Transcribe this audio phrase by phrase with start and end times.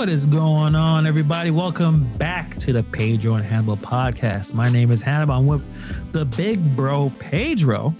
[0.00, 1.50] What is going on, everybody?
[1.50, 4.54] Welcome back to the Pedro and Hannibal podcast.
[4.54, 5.34] My name is Hannibal.
[5.34, 5.62] I'm with
[6.10, 7.94] the big bro, Pedro.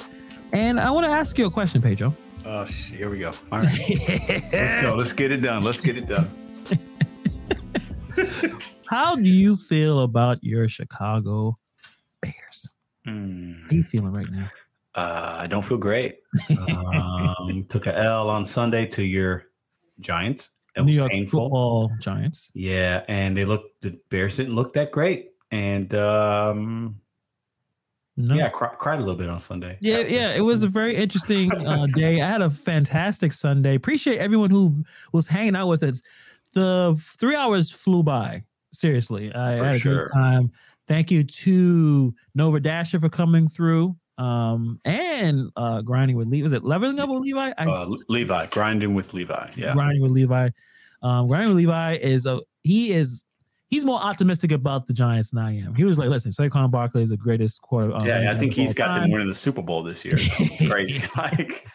[0.53, 2.17] And I want to ask you a question, Pedro.
[2.47, 3.35] Oh, here we go.
[3.53, 3.79] All right.
[4.51, 4.95] Let's go.
[4.97, 5.63] Let's get it done.
[5.63, 6.31] Let's get it done.
[8.89, 11.59] How do you feel about your Chicago
[12.23, 12.73] Bears?
[13.07, 14.49] Mm, How are you feeling right now?
[14.95, 16.15] uh, I don't feel great.
[16.51, 19.49] Um, took a L on Sunday to your
[20.01, 20.49] Giants.
[20.77, 21.41] It New York painful.
[21.43, 22.51] Football Giants.
[22.55, 23.81] Yeah, and they looked.
[23.83, 27.01] The Bears didn't look that great, and um,
[28.17, 28.35] No.
[28.35, 29.79] yeah, I cry, cried a little bit on Sunday.
[29.81, 32.21] Yeah, yeah, it was a very interesting uh, day.
[32.21, 33.75] I had a fantastic Sunday.
[33.75, 36.03] Appreciate everyone who was hanging out with us.
[36.55, 38.45] The three hours flew by.
[38.73, 40.05] Seriously, I For had a sure.
[40.07, 40.53] good time.
[40.87, 43.97] Thank you to Nova Dasher for coming through.
[44.21, 46.43] Um, and uh, grinding with Levi.
[46.43, 47.53] Was it leveling up with Levi?
[47.57, 49.51] I Uh, Levi grinding with Levi.
[49.57, 49.73] Yeah.
[49.73, 50.51] grinding with Levi.
[51.03, 53.25] Um, grinding with Levi is a he is
[53.69, 55.75] he's more optimistic about the Giants than I am.
[55.75, 57.95] He was like, listen, Saquon Barkley is the greatest quarter.
[57.97, 59.03] um, Yeah, I think he's got time.
[59.05, 60.15] them winning the Super Bowl this year.
[60.19, 61.09] It's crazy.
[61.17, 61.67] like,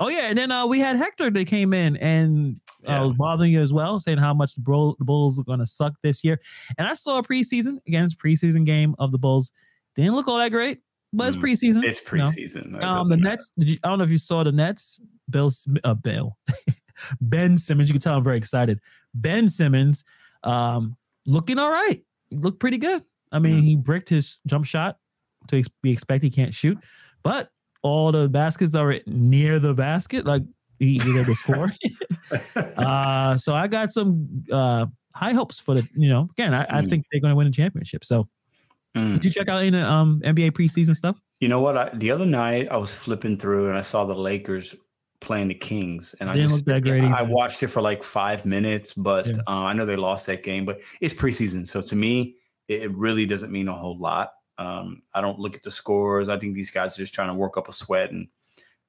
[0.00, 2.56] Oh yeah, and then uh, we had Hector that came in and
[2.88, 3.04] uh, Yeah.
[3.04, 5.66] was bothering you as well, saying how much the, Bull, the Bulls are going to
[5.66, 6.40] suck this year.
[6.78, 9.52] And I saw a preseason again, it's preseason game of the Bulls.
[9.96, 10.80] Didn't look all that great,
[11.12, 11.84] but it's Mm, preseason.
[11.84, 12.76] it's preseason.
[12.76, 13.30] It Um, the matter.
[13.30, 13.50] Nets.
[13.58, 15.00] Did you, I don't know if you saw the Nets.
[15.30, 15.50] Bill,
[15.84, 16.36] uh, Bill,
[17.20, 17.88] Ben Simmons.
[17.88, 18.80] You can tell I'm very excited.
[19.14, 20.04] Ben Simmons,
[20.44, 22.02] um, looking all right.
[22.30, 23.02] He looked pretty good.
[23.32, 23.64] I mean, Mhm.
[23.64, 24.98] he bricked his jump shot
[25.48, 26.78] to ex- be expect he can't shoot,
[27.22, 27.50] but
[27.82, 30.26] all the baskets are near the basket.
[30.26, 30.42] Like
[30.78, 31.72] he, he did before.
[32.76, 35.88] uh, so I got some uh, high hopes for the.
[35.94, 36.88] You know, again, I, I Mm.
[36.88, 38.04] think they're going to win a championship.
[38.04, 38.28] So
[38.96, 39.14] Mm.
[39.14, 41.16] did you check out any um, NBA preseason stuff?
[41.40, 41.76] You know what?
[41.76, 44.74] I, the other night I was flipping through and I saw the Lakers
[45.20, 48.94] playing the Kings, and I just that great I watched it for like five minutes,
[48.94, 49.34] but Yeah.
[49.46, 50.64] uh, I know they lost that game.
[50.64, 52.36] But it's preseason, so to me,
[52.68, 54.32] it, really doesn't mean a whole lot.
[54.58, 56.28] Um, I don't look at the scores.
[56.28, 58.28] I think these guys are just trying to work up a sweat, and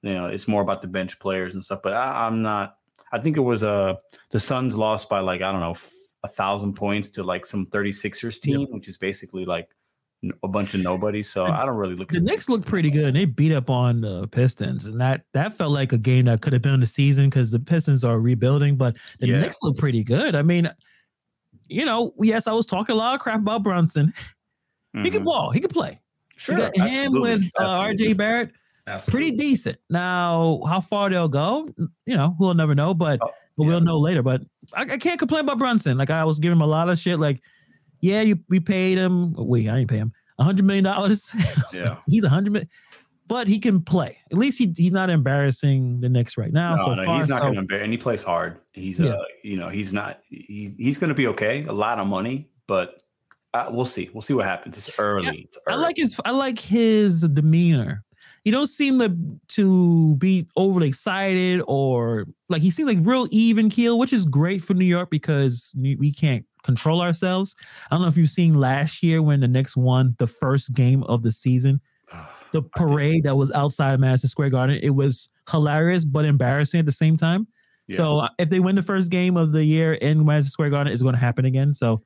[0.01, 1.81] you know, it's more about the bench players and stuff.
[1.83, 2.77] But I, I'm not.
[3.11, 3.95] I think it was uh,
[4.31, 5.91] the Suns lost by like I don't know f-
[6.23, 9.67] a thousand points to like some 36ers team, which is basically like
[10.43, 11.29] a bunch of nobodies.
[11.29, 12.09] So I don't really look.
[12.09, 13.05] The at Knicks looked pretty good.
[13.05, 16.41] and They beat up on the Pistons, and that that felt like a game that
[16.41, 18.75] could have been the season because the Pistons are rebuilding.
[18.75, 19.39] But the Yeah.
[19.39, 20.35] Knicks look pretty good.
[20.35, 20.69] I mean,
[21.67, 24.13] you know, yes, I was talking a lot of crap about Brunson.
[25.03, 25.51] He could ball.
[25.51, 25.99] He could play.
[26.35, 28.51] Sure, you got him absolutely, with uh, RJ Barrett,
[28.87, 29.11] absolutely.
[29.11, 29.77] pretty decent.
[29.89, 31.69] Now, how far they'll go,
[32.05, 32.93] you know, we'll never know.
[32.93, 33.69] But Oh, but yeah.
[33.69, 34.21] we'll know later.
[34.23, 34.41] But
[34.75, 35.97] I, I can't complain about Brunson.
[35.97, 37.19] Like I was giving him a lot of shit.
[37.19, 37.41] Like,
[38.01, 39.33] yeah, you we paid him.
[39.37, 41.31] Wait, I didn't pay him a hundred million dollars.
[41.73, 41.97] Yeah.
[42.07, 42.69] he's a hundred million,
[43.27, 44.17] but he can play.
[44.31, 46.75] At least he he's not embarrassing the Knicks right now.
[46.75, 48.59] No, so no, far, he's not so- going to embarrass, and he plays hard.
[48.73, 49.11] He's, Yeah.
[49.11, 50.19] uh, you know, he's not.
[50.29, 51.63] He, he's going to be okay.
[51.65, 53.01] A lot of money, but
[53.53, 54.09] uh, we'll see.
[54.13, 54.77] We'll see what happens.
[54.77, 55.41] It's early.
[55.41, 58.03] It's I like his I like his demeanor.
[58.43, 59.15] He don't seem to
[59.49, 64.63] to be overly excited or like he seems like real even keel, which is great
[64.63, 67.55] for New York because we can't control ourselves.
[67.89, 71.03] I don't know if you've seen last year when the Knicks won the first game
[71.03, 71.81] of the season,
[72.51, 74.79] the parade that was outside Madison Square Garden.
[74.81, 77.47] It was hilarious but embarrassing at the same time.
[77.87, 77.97] Yeah.
[77.97, 80.93] So uh, if they win the first game of the year in Madison Square Garden,
[80.93, 81.73] it's going to happen again.
[81.73, 82.03] So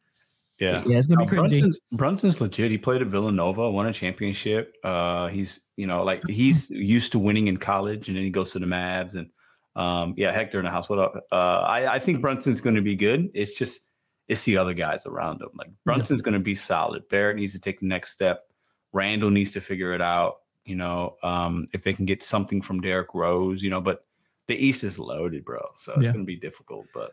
[0.59, 0.83] yeah.
[0.87, 1.61] yeah, it's going to Uh, be crazy.
[1.61, 2.71] Brunson's, Brunson's legit.
[2.71, 4.75] He played at Villanova, won a championship.
[4.83, 8.51] Uh, he's you know like he's used to winning in college, and then he goes
[8.51, 9.15] to the Mavs.
[9.15, 9.29] And
[9.75, 10.89] um, yeah, Hector in the house.
[10.89, 11.15] What up?
[11.31, 13.29] Uh, I, I think Brunson's going to be good.
[13.33, 13.81] It's just
[14.27, 15.49] it's the other guys around him.
[15.55, 17.07] Like Brunson's going to be solid.
[17.09, 18.47] Barrett needs to take the next step.
[18.93, 20.37] Randle needs to figure it out.
[20.65, 24.05] You know, um, if they can get something from Derrick Rose, you know, but
[24.47, 25.59] the East is loaded, bro.
[25.75, 26.13] So it's Yeah.
[26.13, 26.87] going to be difficult.
[26.93, 27.11] But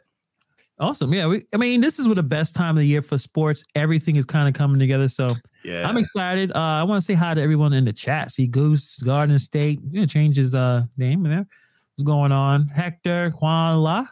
[0.80, 1.12] Awesome.
[1.12, 1.26] Yeah.
[1.26, 3.62] We, I mean, this is what the best time of the year for sports.
[3.74, 5.08] Everything is kind of coming together.
[5.08, 5.34] So
[5.64, 6.50] yeah, I'm excited.
[6.52, 8.32] Uh, I want to say hi to everyone in the chat.
[8.32, 9.80] See Goose, Garden State.
[9.90, 11.46] You know, change his uh, name in there.
[11.94, 12.68] What's going on?
[12.68, 14.06] Hector, Juan La.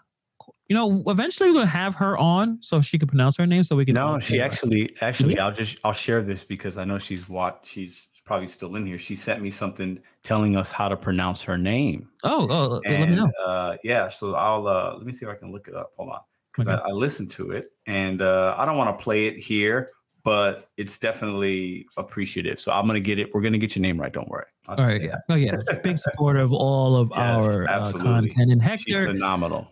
[0.71, 3.65] You know, eventually we're going to have her on so she can pronounce her name
[3.65, 3.95] so we can.
[3.95, 5.37] No, she actually actually?
[5.37, 8.97] I'll just I'll share this because I know she's what she's probably still in here.
[8.97, 12.09] She sent me something telling us how to pronounce her name.
[12.23, 13.29] Oh, oh, let me know.
[13.45, 15.91] uh yeah, so I'll uh let me see if I can look it up.
[15.97, 16.21] Hold on.
[16.53, 16.81] Because Okay.
[16.81, 19.89] I, I listened to it and uh I don't want to play it here,
[20.23, 22.61] but it's definitely appreciative.
[22.61, 23.31] So I'm gonna get it.
[23.35, 24.47] We're gonna get your name right, don't worry.
[24.69, 25.03] I'll All right.
[25.03, 25.09] Yeah.
[25.09, 25.23] that.
[25.31, 25.57] Oh, yeah.
[25.83, 28.53] Big supporter of all of Yes, our uh, content.
[28.53, 29.67] And Hector, She's phenomenal.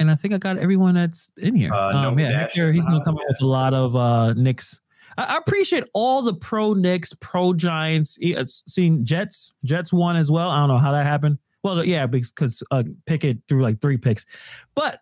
[0.00, 1.72] And I think I got everyone that's in here.
[1.72, 4.80] Uh, um, Nova yeah, Hector, he's gonna come up with a lot of uh Knicks.
[5.16, 8.18] I, I appreciate all the pro Knicks, pro Giants.
[8.36, 10.50] uh, Seeing Jets, Jets won as well.
[10.50, 11.38] I don't know how that happened.
[11.64, 14.26] Well, yeah, because uh, Pickett threw like three picks,
[14.74, 15.00] but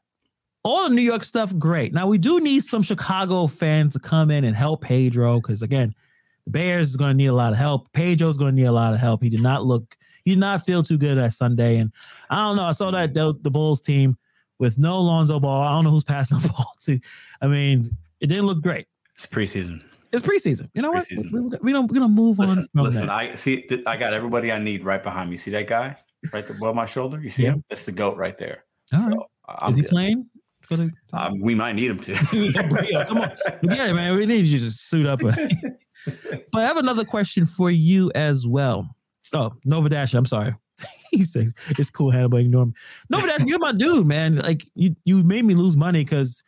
[0.64, 1.92] all the New York stuff, great.
[1.92, 5.94] Now we do need some Chicago fans to come in and help Pedro because again,
[6.44, 7.92] the Bears is going to need a lot of help.
[7.92, 9.22] Pedro's going to need a lot of help.
[9.22, 11.92] He did not look, he did not feel too good that Sunday, and
[12.31, 12.64] I don't know.
[12.64, 14.16] I saw that the, the Bulls team
[14.58, 15.62] with no Lonzo Ball.
[15.62, 16.99] I don't know who's passing the ball to.
[17.41, 18.87] I mean, it didn't look great.
[19.14, 19.82] It's preseason.
[20.12, 20.70] It's preseason.
[20.75, 21.06] You know what?
[21.11, 21.91] We, we, we don't.
[21.91, 22.69] We're gonna move Listen, on.
[22.69, 23.06] From listen.
[23.06, 23.12] that.
[23.14, 23.67] I see.
[23.87, 25.37] I got everybody I need right behind me.
[25.37, 25.97] See that guy
[26.32, 27.20] right above my shoulder?
[27.20, 27.53] You see Yeah.
[27.53, 27.64] him?
[27.69, 28.64] That's the goat right there.
[28.93, 29.19] All so right.
[29.61, 29.91] I'm Is he good.
[29.91, 30.26] playing
[30.62, 30.91] for the?
[31.12, 32.12] Um, we might need him to.
[32.32, 33.31] Yeah, come on.
[33.62, 34.17] yeah, man.
[34.17, 35.20] We need you to suit up.
[35.20, 35.38] but
[36.55, 38.88] I have another question for you as well.
[39.32, 40.14] Oh, Nova Dash.
[40.14, 40.55] I'm sorry.
[41.11, 42.38] he said it's cool, Hannibal.
[42.38, 42.73] Ignore me.
[43.11, 44.37] Nova Dash, you're my dude, man.
[44.37, 46.43] Like you, you made me lose money because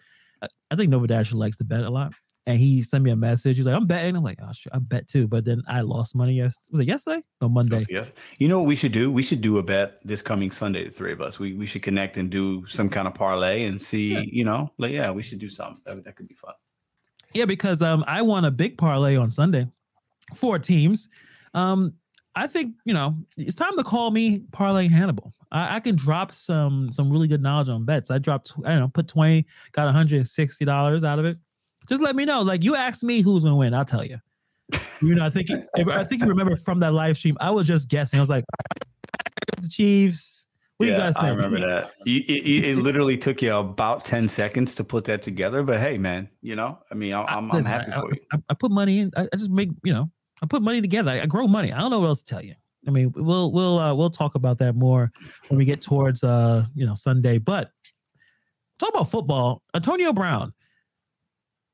[0.70, 2.12] I, think Nova Dash likes to bet a lot.
[2.46, 3.58] And he sent me a message.
[3.58, 4.16] He's like, I'm betting.
[4.16, 5.28] I'm like, oh, sure, I bet too.
[5.28, 6.32] But then I lost money.
[6.32, 7.22] Yes, was it yesterday?
[7.42, 7.84] No, Monday.
[7.90, 8.10] Yes.
[8.38, 9.12] You know what we should do?
[9.12, 10.84] We should do a bet this coming Sunday.
[10.84, 11.38] The three of us.
[11.38, 14.14] We we should connect and do some kind of parlay and see.
[14.14, 14.22] Yeah.
[14.24, 15.82] You know, like yeah, we should do something.
[15.84, 16.54] That, that could be fun.
[17.34, 19.66] Yeah, because um, I won a big parlay on Sunday,
[20.34, 21.10] four teams.
[21.52, 21.92] Um,
[22.38, 25.34] I think you know it's time to call me Parlay Hannibal.
[25.50, 28.10] I, I can drop some some really good knowledge on bets.
[28.10, 31.24] I dropped I don't know, put twenty, got one hundred and sixty dollars out of
[31.24, 31.38] it.
[31.88, 32.42] Just let me know.
[32.42, 34.18] Like you asked me who's gonna win, I'll tell you.
[35.00, 37.36] You know, I think I think you remember from that live stream.
[37.40, 38.18] I was just guessing.
[38.18, 38.44] I was like,
[39.60, 40.46] the Chiefs.
[40.76, 41.24] What do you guys think?
[41.24, 41.92] I remember that.
[42.04, 45.64] You, it, it- it literally took you about ten seconds to put that together.
[45.64, 48.20] But hey, man, you know, I mean, I'm I'm, I'm happy I, for you.
[48.32, 49.10] I, I put money in.
[49.16, 50.10] I, I just make you know.
[50.42, 51.10] I put money together.
[51.10, 51.72] I, I grow money.
[51.72, 52.54] I don't know what else to tell you.
[52.86, 55.10] I mean, we'll we'll uh, we'll talk about that more
[55.48, 57.38] when we get towards uh you know Sunday.
[57.38, 57.70] But
[58.78, 59.62] talk about football.
[59.74, 60.52] Antonio Brown.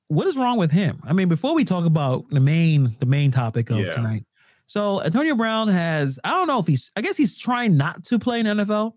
[0.08, 1.00] What is wrong with him?
[1.04, 3.92] I mean, before we talk about the main the main topic of Yeah.
[3.92, 4.24] tonight.
[4.66, 8.18] So Antonio Brown has I don't know if he's I guess he's trying not to
[8.18, 8.92] play in NFL.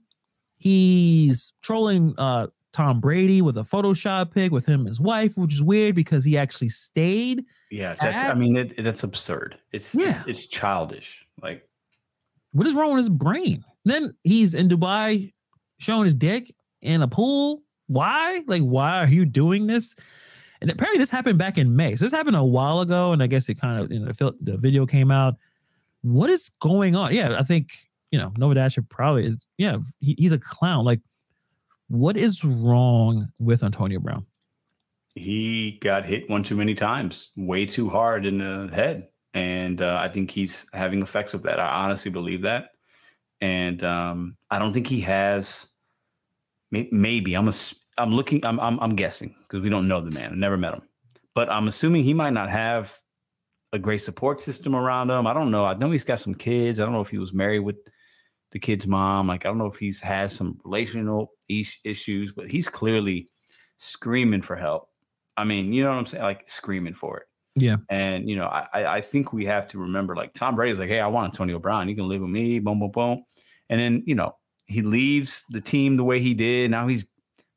[0.57, 5.53] He's trolling uh Tom Brady with a Photoshop pic with him and his wife, which
[5.53, 7.43] is weird because he actually stayed.
[7.71, 8.19] Yeah, that's.
[8.19, 9.57] I That- mean, it, that's absurd.
[9.71, 10.23] It's, it's Yeah.
[10.31, 11.25] it's childish.
[11.41, 11.67] Like
[12.51, 13.63] What is wrong with his brain?
[13.85, 15.33] Then he's in Dubai
[15.79, 17.61] showing his dick in a pool.
[17.87, 18.41] Why?
[18.47, 19.95] Like, why are you doing this?
[20.59, 21.95] And apparently, this happened back in May.
[21.95, 24.33] So this happened a while ago, and I guess it kind of you know the,
[24.41, 25.35] the video came out.
[26.01, 27.13] What is going on?
[27.13, 27.69] Yeah, I think
[28.11, 29.35] you know Nova Dasher probably is.
[29.57, 30.83] Yeah, he, he's a clown.
[30.83, 30.99] Like,
[31.89, 34.25] what is wrong with Antonio Brown?
[35.17, 39.99] He got hit one too many times, way too hard in the head, and uh,
[40.01, 41.59] I think he's having effects of that.
[41.59, 42.71] I honestly believe that,
[43.41, 45.67] and um, I don't think he has.
[46.71, 47.53] Maybe I'm a,
[47.97, 48.45] I'm looking.
[48.45, 50.33] I'm I'm, I'm guessing because we don't know the man.
[50.33, 50.81] I never met him,
[51.33, 52.97] but I'm assuming he might not have
[53.73, 55.27] a great support system around him.
[55.27, 55.65] I don't know.
[55.65, 56.79] I know he's got some kids.
[56.79, 57.77] I don't know if he was married with
[58.51, 59.27] the kid's mom.
[59.27, 63.29] Like I don't know if he's has some relational issues, but he's clearly
[63.77, 64.89] screaming for help.
[65.37, 66.23] I mean, you know what I'm saying?
[66.23, 67.27] Like screaming for it.
[67.55, 67.77] Yeah.
[67.89, 68.67] And you know, I
[68.97, 71.89] I- think we have to remember like Tom Brady's like, hey, I want Antonio Brown.
[71.89, 73.23] You can live with me, boom, boom, boom.
[73.69, 74.35] And then, you know,
[74.65, 76.71] he leaves the team the way he did.
[76.71, 77.05] Now he's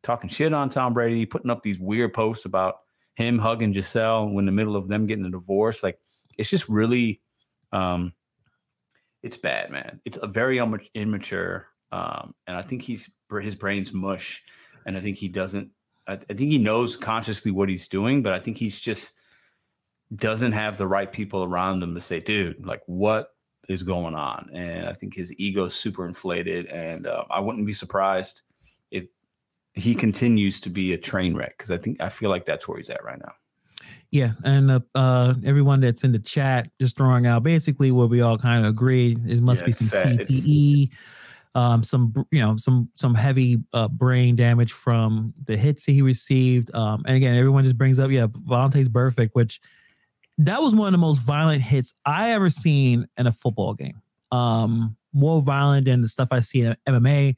[0.02, 2.76] talking shit on Tom Brady, putting up these weird posts about
[3.16, 5.82] him hugging Gisele in the middle of them getting a divorce.
[5.82, 5.98] Like
[6.38, 7.20] it's just really
[7.72, 8.12] um
[9.22, 10.00] it's bad, man.
[10.06, 11.66] It's a very imma- immature.
[11.92, 13.10] Um, and I think he's
[13.42, 14.42] his brain's mush.
[14.86, 15.70] And I think he doesn't
[16.10, 19.12] I, I think he knows consciously what he's doing, but I think he's just
[20.14, 23.28] doesn't have the right people around him to say, dude, like what
[23.68, 24.50] is going on?
[24.52, 28.42] And I think his ego's super inflated, and uh, I wouldn't be surprised
[28.90, 29.04] if
[29.74, 32.78] he continues to be a train wreck because I think I feel like that's where
[32.78, 33.32] he's at right now.
[34.10, 38.20] Yeah, and uh, uh, everyone that's in the chat just throwing out basically what we
[38.20, 39.16] all kind of agree.
[39.28, 40.12] It must Yeah, be some sad.
[40.20, 40.90] It's- CTE,
[41.54, 46.02] um, some you know some some heavy uh, brain damage from the hits that he
[46.02, 46.74] received.
[46.74, 49.60] Um, and again, everyone just brings up yeah, Vontaze Burfict, which
[50.38, 54.00] that was one of the most violent hits I ever seen in a football game.
[54.32, 57.36] Um, more violent than the stuff I see in MMA,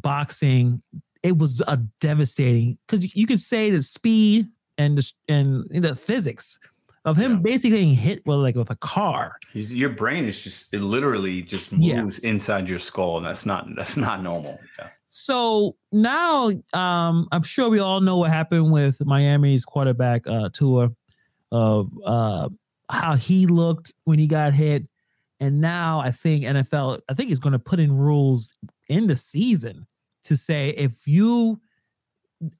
[0.00, 0.82] boxing.
[1.22, 6.58] It was a devastating because you could say the speed and the and the physics
[7.06, 7.38] of him Yeah.
[7.38, 9.36] basically getting hit with like with a car.
[9.52, 12.02] He's, your brain is just it literally just Yeah.
[12.02, 14.60] moves inside your skull, and that's not that's not normal.
[14.78, 14.88] Yeah.
[15.08, 20.90] So now, um, I'm sure we all know what happened with Miami's quarterback uh, Tua,
[21.52, 22.50] of uh,
[22.90, 24.86] how he looked when he got hit,
[25.40, 28.52] and now I think NFL, I think is going to put in rules
[28.88, 29.86] in the season
[30.24, 31.60] to say if you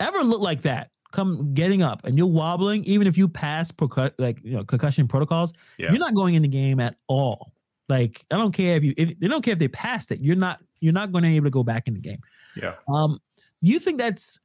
[0.00, 4.12] ever look like that, come getting up and you're wobbling, even if you pass percu-
[4.18, 5.90] like you know concussion protocols, Yeah.
[5.90, 7.52] you're not going in the game at all.
[7.88, 10.36] Like I don't care if you if they don't care if they passed it, you're
[10.36, 12.20] not you're not going to be able to go back in the game.
[12.56, 12.74] Yeah.
[12.88, 13.20] Um,
[13.62, 14.38] do you think that's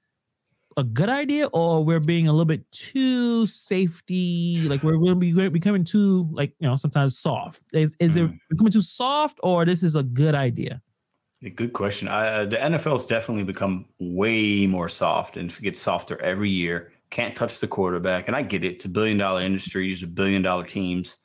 [0.77, 5.33] a good idea, or we're being a little bit too safety, like we're going to
[5.43, 7.61] be becoming too like you know sometimes soft.
[7.73, 8.29] Is, is mm.
[8.29, 10.81] it becoming too soft, or this is a good idea?
[11.49, 12.07] Good question.
[12.07, 16.91] Uh, the NFL has definitely become way more soft and gets softer every year.
[17.09, 18.73] Can't touch the quarterback, and I get it.
[18.73, 19.91] It's a billion dollar industry.
[19.91, 21.17] It's a billion dollar teams.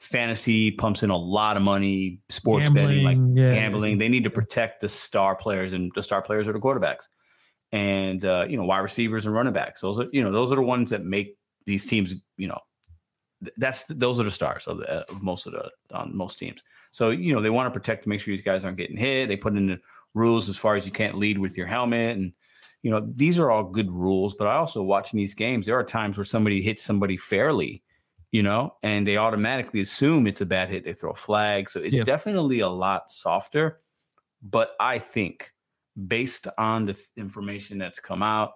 [0.00, 2.20] Fantasy pumps in a lot of money.
[2.28, 3.54] Sports gambling, betting, like yeah.
[3.54, 7.06] gambling, they need to protect the star players, and the star players are the quarterbacks,
[7.70, 9.80] and uh, you know wide receivers and running backs.
[9.80, 12.16] Those are you know those are the ones that make these teams.
[12.36, 12.58] You know,
[13.56, 16.62] that's those are the stars of, the, uh, of most of the on most teams.
[16.92, 19.28] So, you know, they want to protect to make sure these guys aren't getting hit.
[19.28, 19.80] They put in the
[20.14, 22.16] rules as far as you can't lead with your helmet.
[22.16, 22.32] And,
[22.82, 24.34] you know, these are all good rules.
[24.34, 27.82] But I also watching these games, there are times where somebody hits somebody fairly,
[28.30, 30.84] you know, and they automatically assume it's a bad hit.
[30.84, 31.70] They throw a flag.
[31.70, 32.04] So it's yeah.
[32.04, 33.80] definitely a lot softer.
[34.42, 35.52] But I think
[36.06, 38.52] based on the information that's come out,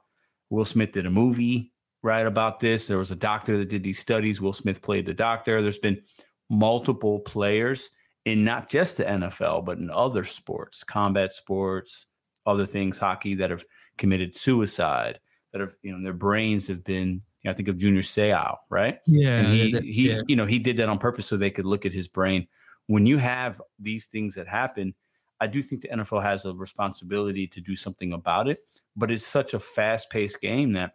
[0.50, 1.72] Will Smith did a movie
[2.06, 2.86] right about this.
[2.86, 4.40] There was a doctor that did these studies.
[4.40, 5.60] Will Smith played the doctor.
[5.60, 6.00] There's been
[6.48, 7.90] multiple players
[8.24, 12.06] in not just the NFL, but in other sports, combat sports,
[12.46, 13.64] other things, hockey that have
[13.98, 15.18] committed suicide,
[15.52, 18.56] that have, you know, their brains have been, you know, I think of Junior Seau,
[18.70, 18.98] right?
[19.06, 19.38] Yeah.
[19.38, 20.20] And he, that, he, yeah.
[20.28, 22.46] you know, he did that on purpose so they could look at his brain.
[22.86, 24.94] When you have these things that happen,
[25.40, 28.60] I do think the NFL has a responsibility to do something about it,
[28.96, 30.92] but it's such a fast paced game that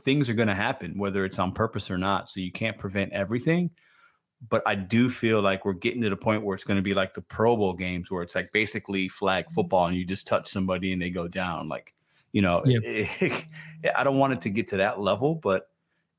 [0.00, 2.28] things are going to happen, whether it's on purpose or not.
[2.28, 3.70] So you can't prevent everything
[4.46, 6.94] but I do feel like we're getting to the point where it's going to be
[6.94, 9.54] like the Pro Bowl games, where it's like basically flag mm-hmm.
[9.54, 11.68] football, and you just touch somebody and they go down.
[11.68, 11.94] Like,
[12.32, 12.82] you know, yep.
[12.84, 13.46] it,
[13.82, 15.68] it, I don't want it to get to that level, but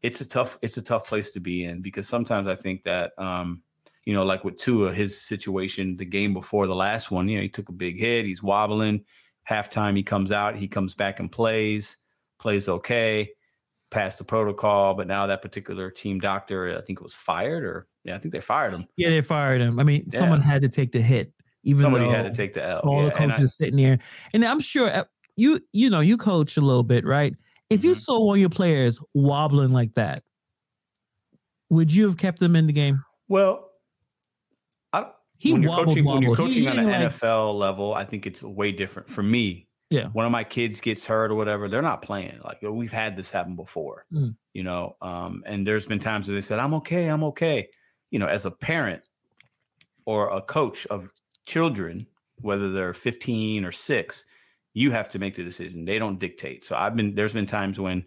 [0.01, 3.11] it's a tough it's a tough place to be in because sometimes I think that,
[3.17, 3.61] um,
[4.05, 7.43] you know, like with Tua, his situation, the game before the last one, you know,
[7.43, 9.05] he took a big hit, he's wobbling.
[9.49, 11.97] Halftime, he comes out, he comes back and plays,
[12.37, 13.31] plays okay
[13.89, 17.87] passed the protocol, but now that particular team doctor, I think it was fired or
[18.03, 18.87] yeah, I think they fired him.
[18.97, 19.79] Yeah, they fired him.
[19.79, 20.19] I mean, yeah.
[20.19, 21.33] someone had to take the hit.
[21.63, 22.79] Even somebody had to take the L.
[22.79, 23.99] All yeah, the coaches I, sitting there,
[24.33, 25.03] and I'm sure uh,
[25.35, 27.35] you you know you coach a little bit, right?
[27.69, 27.99] If you mm-hmm.
[27.99, 30.23] saw one of your players wobbling like that,
[31.69, 33.03] would you have kept them in the game?
[33.27, 33.69] Well,
[34.93, 38.05] I, he when you're coaching when you're coaching he, on an like, NFL level, I
[38.05, 39.09] think it's way different.
[39.09, 42.57] For me, yeah one of my kids gets hurt or whatever they're not playing like
[42.61, 44.33] we've had this happen before mm.
[44.53, 47.67] you know um, and there's been times where they said i'm okay i'm okay
[48.11, 49.03] you know as a parent
[50.05, 51.09] or a coach of
[51.45, 52.05] children
[52.41, 54.25] whether they're 15 or 6
[54.73, 57.79] you have to make the decision they don't dictate so i've been there's been times
[57.79, 58.05] when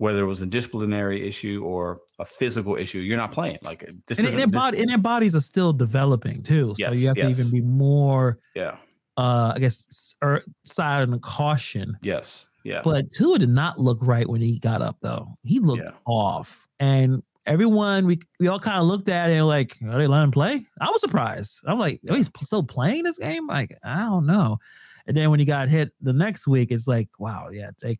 [0.00, 3.58] whether it was a disciplinary issue or a physical issue, you're not playing.
[3.62, 6.74] Like this and, and, body, and their bodies are still developing too.
[6.78, 7.36] Yes, so you have yes.
[7.36, 8.78] to even be more yeah
[9.16, 11.96] uh, I guess, er, side the caution.
[12.02, 12.48] Yes.
[12.64, 12.82] Yeah.
[12.84, 15.36] But Tua did not look right when he got up, though.
[15.42, 15.96] He looked yeah.
[16.06, 16.66] off.
[16.78, 20.30] And everyone, we we all kind of looked at it like, are they letting him
[20.30, 20.66] play?
[20.80, 21.60] I was surprised.
[21.66, 23.46] I'm like, oh, he's still playing this game?
[23.46, 24.58] Like, I don't know.
[25.06, 27.70] And then when he got hit the next week, it's like, wow, yeah.
[27.80, 27.98] Take.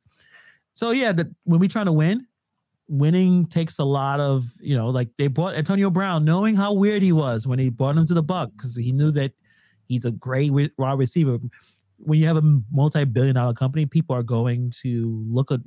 [0.74, 2.26] So yeah, the, when we try to win,
[2.88, 7.02] winning takes a lot of, you know, like they brought Antonio Brown, knowing how weird
[7.02, 9.32] he was when he brought him to the Buck because he knew that
[9.90, 11.38] He's a great wide receiver.
[11.98, 15.60] When you have a multi-billion dollar company, people are going to look at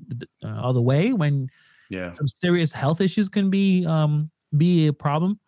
[0.44, 1.50] uh, other way when
[1.90, 2.14] yeah.
[2.14, 5.40] some serious health issues can be um, be a problem.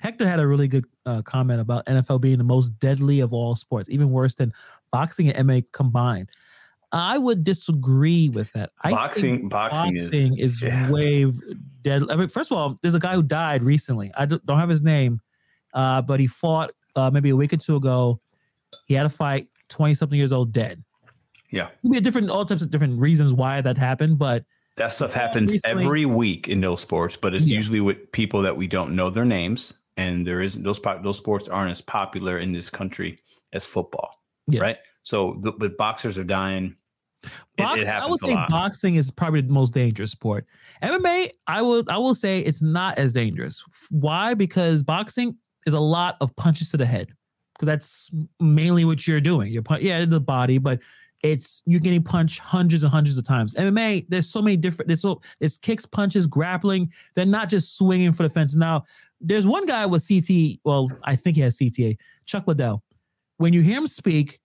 [0.00, 3.54] Hector had a really good uh, comment about NFL being the most deadly of all
[3.54, 4.50] sports, even worse than
[4.90, 6.30] boxing and MMA combined.
[6.90, 8.70] I would disagree with that.
[8.82, 10.90] I boxing, boxing, boxing is, is yeah.
[10.90, 11.30] way
[11.82, 12.02] dead.
[12.10, 14.10] I mean, first of all, there's a guy who died recently.
[14.16, 15.20] I don't have his name,
[15.74, 18.20] uh, but he fought uh, maybe a week or two ago.
[18.86, 20.82] He had a fight, 20 something years old, dead.
[21.50, 21.68] Yeah.
[21.82, 24.44] Could be different, all types of different reasons why that happened, but
[24.76, 27.56] that stuff happens recently, every week in those sports, but it's yeah.
[27.56, 31.48] usually with people that we don't know their names, and there isn't those those sports
[31.48, 33.18] aren't as popular in this country
[33.52, 34.60] as football, yeah.
[34.60, 34.76] right?
[35.02, 36.76] So, the, but boxers are dying.
[37.56, 40.46] Box, it, it I would say boxing is probably the most dangerous sport.
[40.82, 43.62] MMA, I will I will say it's not as dangerous.
[43.90, 44.34] Why?
[44.34, 47.12] Because boxing is a lot of punches to the head
[47.54, 49.52] because that's mainly what you're doing.
[49.52, 50.80] You're punch, yeah, the body, but
[51.22, 53.54] it's you're getting punched hundreds and hundreds of times.
[53.54, 54.88] MMA, there's so many different.
[54.88, 56.90] There's so it's kicks, punches, grappling.
[57.14, 58.56] They're not just swinging for the fence.
[58.56, 58.84] Now,
[59.20, 60.60] there's one guy with CT.
[60.64, 61.98] Well, I think he has CTE.
[62.24, 62.82] Chuck Liddell.
[63.36, 64.40] When you hear him speak,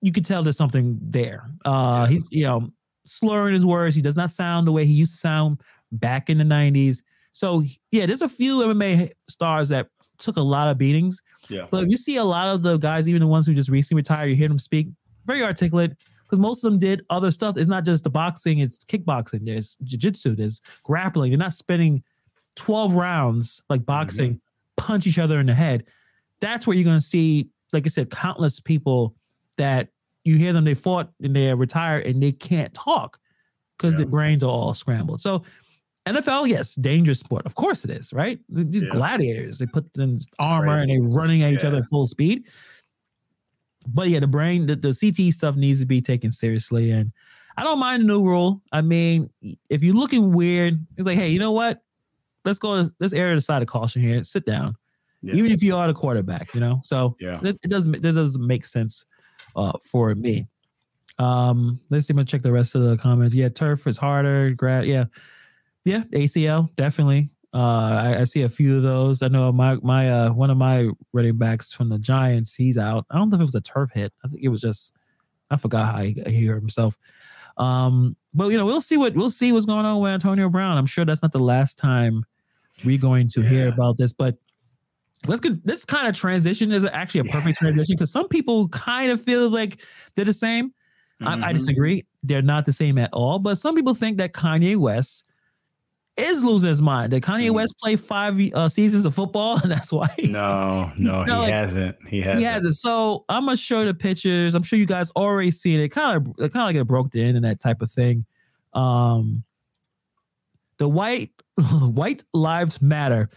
[0.00, 1.50] you can tell there's something there.
[1.64, 2.70] Uh, he's you know
[3.04, 3.94] slurring his words.
[3.94, 5.60] He does not sound the way he used to sound
[5.92, 7.02] back in the '90s.
[7.32, 9.88] So yeah, there's a few MMA stars that
[10.20, 11.20] took a lot of beatings.
[11.48, 11.66] Yeah.
[11.70, 14.28] But you see a lot of the guys, even the ones who just recently retired,
[14.28, 14.88] you hear them speak
[15.26, 17.56] very articulate, because most of them did other stuff.
[17.56, 19.44] It's not just the boxing; it's kickboxing.
[19.44, 20.36] There's jiu-jitsu.
[20.36, 21.30] There's grappling.
[21.32, 22.02] They're not spending
[22.54, 24.84] twelve rounds like boxing, mm-hmm.
[24.86, 25.86] punch each other in the head.
[26.40, 29.14] That's where you're going to see, like I said, countless people
[29.58, 29.88] that
[30.24, 30.64] you hear them.
[30.64, 33.18] They fought and they're retired and they can't talk
[33.76, 33.98] because yeah.
[33.98, 35.20] their brains are all scrambled.
[35.20, 35.42] So
[36.14, 37.46] NFL, yes, dangerous sport.
[37.46, 38.38] Of course it is, right?
[38.48, 38.88] These yeah.
[38.90, 41.68] gladiators, they put them armor and they're running at each yeah.
[41.68, 42.44] other full speed.
[43.86, 46.90] But yeah, the brain, the, the CTE stuff needs to be taken seriously.
[46.90, 47.12] And
[47.56, 48.62] I don't mind the new rule.
[48.72, 49.30] I mean,
[49.68, 51.82] if you're looking weird, it's like, hey, you know what?
[52.44, 54.22] Let's go, let's err the side of caution here.
[54.24, 54.76] Sit down.
[55.22, 55.34] Yeah.
[55.34, 56.80] Even if you are the quarterback, you know?
[56.82, 57.38] So yeah.
[57.42, 59.04] it, it doesn't it doesn't make sense
[59.54, 60.46] uh, for me.
[61.18, 62.12] Um, let's see.
[62.12, 63.34] I'm gonna check the rest of the comments.
[63.34, 64.52] Yeah, turf is harder.
[64.52, 65.04] Grad, yeah.
[65.84, 67.30] Yeah, ACL definitely.
[67.52, 69.22] Uh, I, I, see a few of those.
[69.22, 73.06] I know my my uh one of my running backs from the Giants, he's out.
[73.10, 74.12] I don't know if it was a turf hit.
[74.24, 74.92] I think it was just
[75.50, 76.96] I forgot how he, he hurt himself.
[77.56, 80.78] Um, but you know, we'll see what we'll see what's going on with Antonio Brown.
[80.78, 82.24] I'm sure that's not the last time
[82.84, 83.48] we're going to yeah.
[83.48, 84.12] hear about this.
[84.12, 84.36] But
[85.26, 87.68] let's get this kind of transition is actually a perfect yeah.
[87.68, 89.80] transition because some people kind of feel like
[90.14, 90.68] they're the same.
[91.20, 91.26] Mm-hmm.
[91.26, 91.54] I, I mm-hmm.
[91.54, 92.06] disagree.
[92.22, 93.38] They're not the same at all.
[93.38, 95.24] But some people think that Kanye West
[96.22, 97.10] is losing his mind.
[97.10, 97.54] Did Kanye mm.
[97.54, 99.58] West play five uh, seasons of football?
[99.60, 100.08] And that's why.
[100.18, 101.96] no, no, he like, hasn't.
[102.08, 102.38] He hasn't.
[102.38, 102.76] He hasn't.
[102.76, 104.54] So I'm gonna show the pictures.
[104.54, 105.88] I'm sure you guys already seen it.
[105.88, 108.24] Kind of, kind of like it broke the internet type of thing.
[108.72, 109.44] Um,
[110.78, 111.30] the white,
[111.80, 113.28] white lives matter.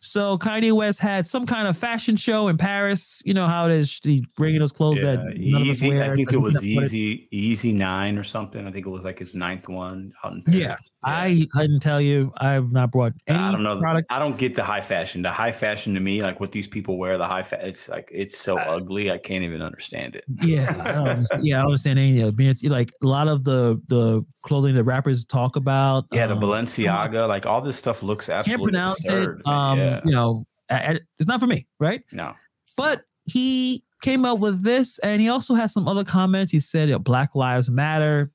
[0.00, 3.22] So Kanye West had some kind of fashion show in Paris.
[3.24, 4.00] You know how it is.
[4.02, 6.00] He's bringing those clothes yeah, that easy.
[6.00, 8.66] I think it was Yeezy, Yeezy nine or something.
[8.66, 10.58] I think it was like his ninth one out in Paris.
[10.58, 10.76] Yeah, yeah.
[11.04, 12.32] I couldn't tell you.
[12.38, 13.38] I've not brought any.
[13.38, 13.78] I don't know.
[13.78, 14.10] Product.
[14.10, 15.20] I don't get the high fashion.
[15.20, 17.68] The high fashion to me, like what these people wear, the high fashion.
[17.68, 19.10] It's like it's so uh, ugly.
[19.10, 20.24] I can't even understand it.
[20.42, 22.64] Yeah, I don't yeah, I don't understand any of it.
[22.64, 26.06] Like a lot of the the clothing that rappers talk about.
[26.12, 29.40] Yeah, the um, Balenciaga, like all this stuff looks absolutely can't pronounce absurd.
[29.40, 29.46] It.
[29.46, 29.89] Um, yeah.
[30.04, 32.02] You know it's not for me, right?
[32.12, 32.34] No.
[32.76, 36.52] But he came up with this, and he also has some other comments.
[36.52, 38.30] He said, "Black Lives Matter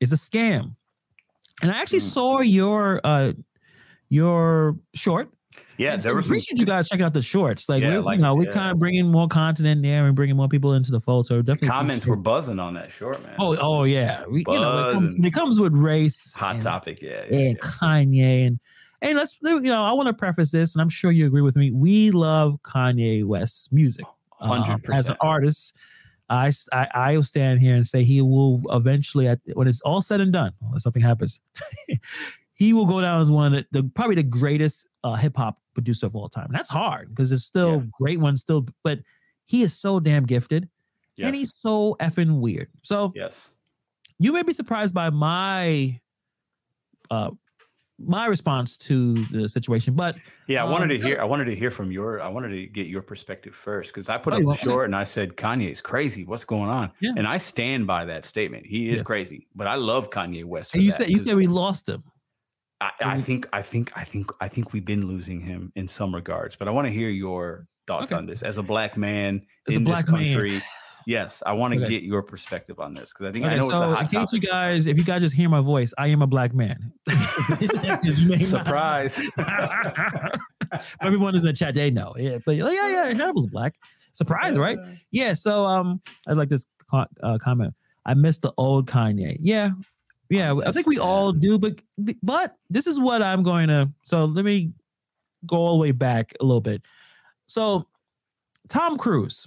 [0.00, 0.74] is a scam,"
[1.60, 2.12] and I actually mm.
[2.12, 3.32] saw your uh
[4.08, 5.30] your short.
[5.76, 6.26] Yeah, there was.
[6.26, 6.60] Appreciate some...
[6.60, 7.68] you guys checking out the shorts.
[7.68, 10.16] Like, yeah, we, like, you know, we're kind of bringing more content in there and
[10.16, 11.26] bringing more people into the fold.
[11.26, 13.34] So definitely, the comments were buzzing on that short, man.
[13.38, 14.24] Oh, oh yeah.
[14.26, 17.60] We, you know, it comes, it comes, with race, hot and, topic, yeah, yeah and
[17.60, 18.60] Kanye and
[19.02, 21.56] Hey, let's you know, I want to preface this, and I'm sure you agree with
[21.56, 21.72] me.
[21.72, 24.04] We love Kanye West's music.
[24.30, 24.98] Hundred um, percent.
[24.98, 25.74] As an artist,
[26.30, 30.02] I, I I will stand here and say he will eventually, at, when it's all
[30.02, 31.40] said and done, unless something happens,
[32.54, 36.06] he will go down as one of the probably the greatest uh, hip hop producer
[36.06, 36.46] of all time.
[36.46, 37.90] And that's hard because it's still yeah.
[37.98, 39.00] great ones still, but
[39.46, 40.68] he is so damn gifted,
[41.16, 41.26] yes.
[41.26, 42.68] and he's so effing weird.
[42.84, 43.50] So yes,
[44.20, 46.00] you may be surprised by my
[47.10, 47.30] uh,
[48.04, 49.94] my response to the situation.
[49.94, 51.20] But yeah, I wanted um, to hear.
[51.20, 52.20] I wanted to hear from your.
[52.20, 54.96] I wanted to get your perspective first because I put oh, up the short and
[54.96, 56.24] I said Kanye is crazy.
[56.24, 56.92] What's going on?
[57.00, 57.12] Yeah.
[57.16, 58.66] And I stand by that statement.
[58.66, 59.04] He is yeah.
[59.04, 60.74] crazy, but I love Kanye West.
[60.74, 62.02] you said you said we lost him.
[62.80, 66.14] I, I, think I think I think I think we've been losing him in some
[66.14, 68.18] regards, but I want to hear your thoughts okay.
[68.18, 70.52] on this as a black man as in black this country.
[70.52, 70.62] Man
[71.06, 71.90] Yes, I want to okay.
[71.90, 74.12] get your perspective on this because I think okay, I know so it's a hot
[74.12, 76.54] in case you guys, if you guys just hear my voice, I am a black
[76.54, 76.92] man.
[78.40, 79.22] Surprise!
[81.00, 81.74] Everyone is in the chat.
[81.74, 82.14] They know.
[82.16, 83.74] Yeah, but like, yeah, yeah, Hannibal's black.
[84.12, 84.78] Surprise, right?
[85.10, 85.34] Yeah.
[85.34, 87.74] So, um, I like this uh, comment.
[88.04, 89.38] I miss the old Kanye.
[89.40, 89.70] Yeah,
[90.28, 90.54] yeah.
[90.66, 91.80] I think we all do, but
[92.22, 93.90] but this is what I'm going to.
[94.04, 94.72] So let me
[95.46, 96.82] go all the way back a little bit.
[97.46, 97.86] So,
[98.68, 99.46] Tom Cruise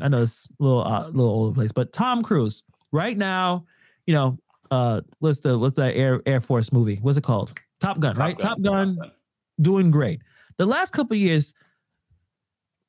[0.00, 3.64] I know it's a little uh, little older place, but Tom Cruise right now,
[4.06, 4.38] you know,
[4.70, 6.98] uh, what's the what's that Air Air Force movie?
[7.02, 7.58] What's it called?
[7.80, 8.38] Top Gun, Top right?
[8.38, 8.48] Gun.
[8.48, 9.12] Top, Gun, Top Gun,
[9.60, 10.22] doing great.
[10.58, 11.52] The last couple years,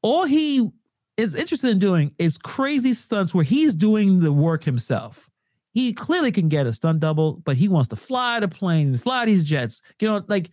[0.02, 0.70] all he
[1.18, 5.30] is interested in doing is crazy stunts where he's doing the work himself.
[5.74, 9.26] He clearly can get a stunt double, but he wants to fly the plane, fly
[9.26, 10.52] these jets, you know, like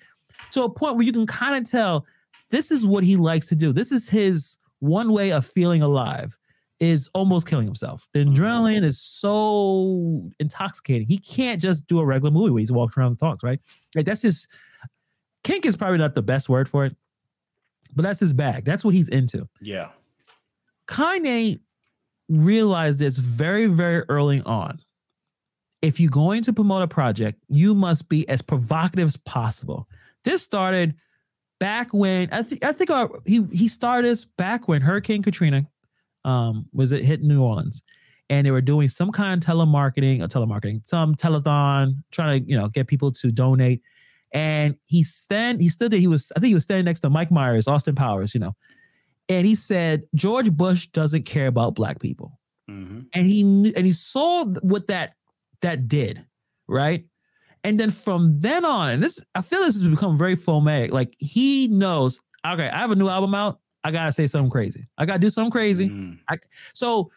[0.53, 2.07] to a point where you can kind of tell
[2.51, 3.73] this is what he likes to do.
[3.73, 6.39] This is his one way of feeling alive
[6.81, 8.09] is almost killing himself.
[8.15, 8.35] The mm-hmm.
[8.35, 11.07] adrenaline is so intoxicating.
[11.07, 13.61] He can't just do a regular movie where he walks around and talks, right?
[13.95, 14.49] Like that's his
[15.45, 16.97] kink is probably not the best word for it,
[17.95, 18.65] but that's his bag.
[18.65, 19.47] That's what he's into.
[19.61, 19.91] Yeah.
[20.89, 21.61] Kanye
[22.29, 24.81] realized this very, very early on.
[25.83, 29.89] If you're going to promote a project, you must be as provocative as possible.
[30.25, 30.95] This started
[31.59, 35.67] back when I think I think our, he he started this back when Hurricane Katrina
[36.25, 37.83] um, was it hit New Orleans,
[38.29, 42.57] and they were doing some kind of telemarketing or telemarketing, some telethon, trying to you
[42.57, 43.83] know get people to donate.
[44.33, 45.99] And he stand he stood there.
[46.01, 48.55] He was I think he was standing next to Mike Myers, Austin Powers, you know,
[49.29, 52.39] and he said George Bush doesn't care about black people,
[52.71, 53.01] Mm-hmm.
[53.13, 55.15] and he kn- and he saw what that
[55.63, 56.25] that did,
[56.69, 57.05] right?
[57.65, 60.93] And then from then on, and this I feel this has become very fomatic.
[60.93, 63.59] Like he knows, okay, I have a new album out.
[63.85, 64.87] I gotta say something crazy.
[64.99, 65.89] I gotta do something crazy.
[65.89, 66.19] Mm.
[66.75, 67.11] So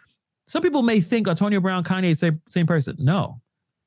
[0.48, 2.96] some people may think Antonio Brown, Kanye, same same person.
[3.00, 3.42] No,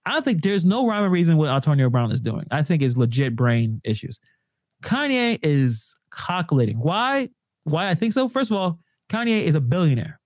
[0.04, 2.46] I don't think there's no rhyme or reason what Antonio Brown is doing.
[2.50, 4.20] I think it's legit brain issues.
[4.82, 6.78] Kanye is calculating.
[6.78, 7.28] Why?
[7.64, 8.28] Why I think so?
[8.28, 10.20] First of all, Kanye is a billionaire.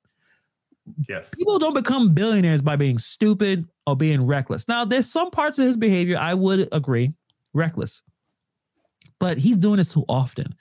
[1.09, 1.33] Yes.
[1.35, 4.67] People don't become billionaires by being stupid or being reckless.
[4.67, 7.13] Now, there's some parts of his behavior I would agree,
[7.55, 8.03] reckless,
[9.19, 10.55] but he's doing this too often.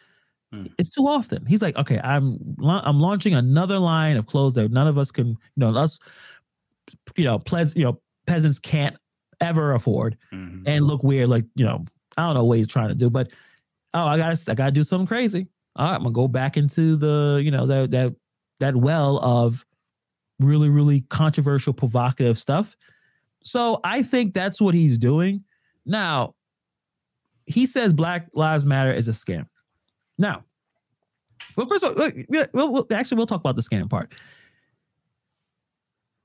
[0.51, 0.65] Hmm.
[0.79, 1.45] It's too often.
[1.45, 5.27] He's like, okay, I'm I'm launching another line of clothes that none of us can,
[5.27, 5.99] you know, us,
[7.15, 8.95] you know, pleas- you know, peasants can't
[9.41, 10.63] ever afford Mhm.
[10.65, 11.29] and look weird.
[11.29, 11.85] Like, you know,
[12.17, 13.31] I don't know what he's trying to do, but
[13.93, 15.47] oh, I gotta I gotta do something crazy.
[15.75, 18.15] All right, I'm gonna go back into the, you know, that that
[18.59, 19.65] that well of
[20.39, 22.75] really, really controversial, provocative stuff.
[23.43, 25.43] So I think that's what he's doing.
[25.85, 26.35] Now,
[27.45, 29.47] he says Black Lives Matter is a scam.
[30.19, 30.43] Now,
[31.55, 34.11] well, first of all, yeah, we'll, we'll- actually we'll talk about the scam part.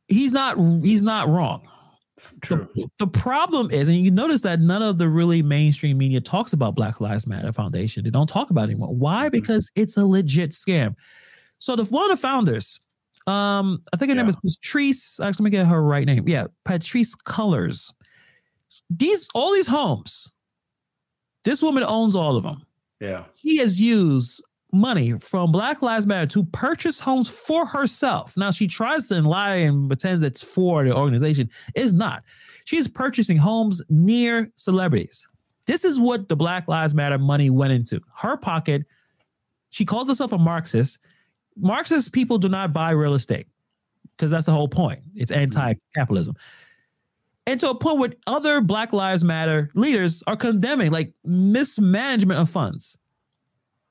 [0.09, 1.66] He's not he's not wrong.
[2.42, 2.68] True.
[2.74, 6.52] The, the problem is, and you notice that none of the really mainstream media talks
[6.52, 8.04] about Black Lives Matter Foundation.
[8.04, 8.94] They don't talk about it anymore.
[8.94, 9.28] Why?
[9.28, 10.94] Because it's a legit scam.
[11.59, 12.78] So the one of the founders,
[13.26, 15.18] um, I think her name is Patrisse.
[15.20, 16.28] Actually, let me get her right name.
[16.28, 17.92] Yeah, Patrisse Cullors.
[18.90, 20.30] These all these homes.
[21.44, 22.64] This woman owns all of them
[23.04, 23.24] Yeah.
[23.36, 28.36] she has used money from Black Lives Matter to purchase homes for herself.
[28.36, 31.48] Now she tries to lie and pretends it's for the organization.
[31.74, 32.22] It's not.
[32.64, 35.26] She's purchasing homes near celebrities.
[35.66, 38.84] This is what the Black Lives Matter money went into her pocket.
[39.70, 40.98] She calls herself a Marxist.
[41.56, 43.46] Marxist people do not buy real estate
[44.16, 45.00] because that's the whole point.
[45.14, 45.42] It's mm-hmm.
[45.42, 46.34] anti-capitalism.
[47.46, 52.48] And to a point where other Black Lives Matter leaders are condemning like mismanagement of
[52.48, 52.96] funds.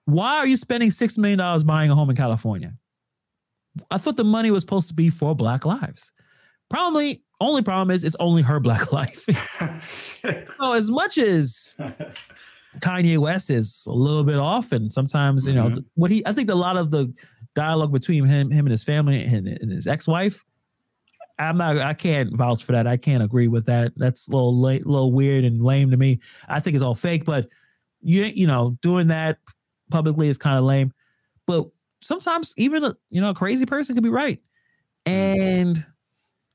[0.06, 2.74] Why are you spending six million dollars buying a home in California?
[3.92, 6.12] I thought the money was supposed to be for Black lives.
[6.70, 9.24] Probably only problem is it's only her Black life.
[9.82, 11.74] so as much as
[12.80, 15.86] Kanye West is a little bit off, and sometimes you know Mhm.
[15.94, 16.26] what he.
[16.26, 17.13] I think a lot of the
[17.56, 20.44] dialogue between him, him and his family and, and his ex-wife.
[21.39, 21.78] I'm not.
[21.78, 22.88] I can't vouch for that.
[22.88, 23.91] I can't agree with that.
[23.96, 26.19] That's a little la- little weird and lame to me.
[26.48, 27.26] I think it's all fake.
[27.26, 27.50] But
[28.02, 29.39] you you know doing that
[29.89, 30.93] publicly is kind of lame.
[31.48, 31.67] But
[32.02, 34.39] sometimes even a you know a crazy person could be right.
[35.06, 35.86] And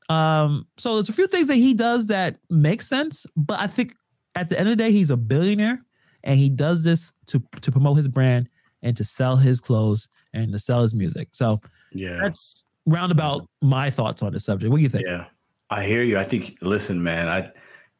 [0.08, 3.26] um, so there's a few things that he does that make sense.
[3.36, 3.94] But I think
[4.34, 5.82] at the end of the day, he's a billionaire,
[6.24, 8.48] and he does this to to promote his brand
[8.82, 11.28] and to sell his clothes and to sell his music.
[11.32, 11.60] So
[11.92, 12.18] yeah.
[12.22, 14.70] that's roundabout my thoughts on the subject.
[14.70, 15.04] What do you think?
[15.06, 15.26] Yeah,
[15.70, 16.18] I hear you.
[16.18, 17.50] I think, listen, man, I,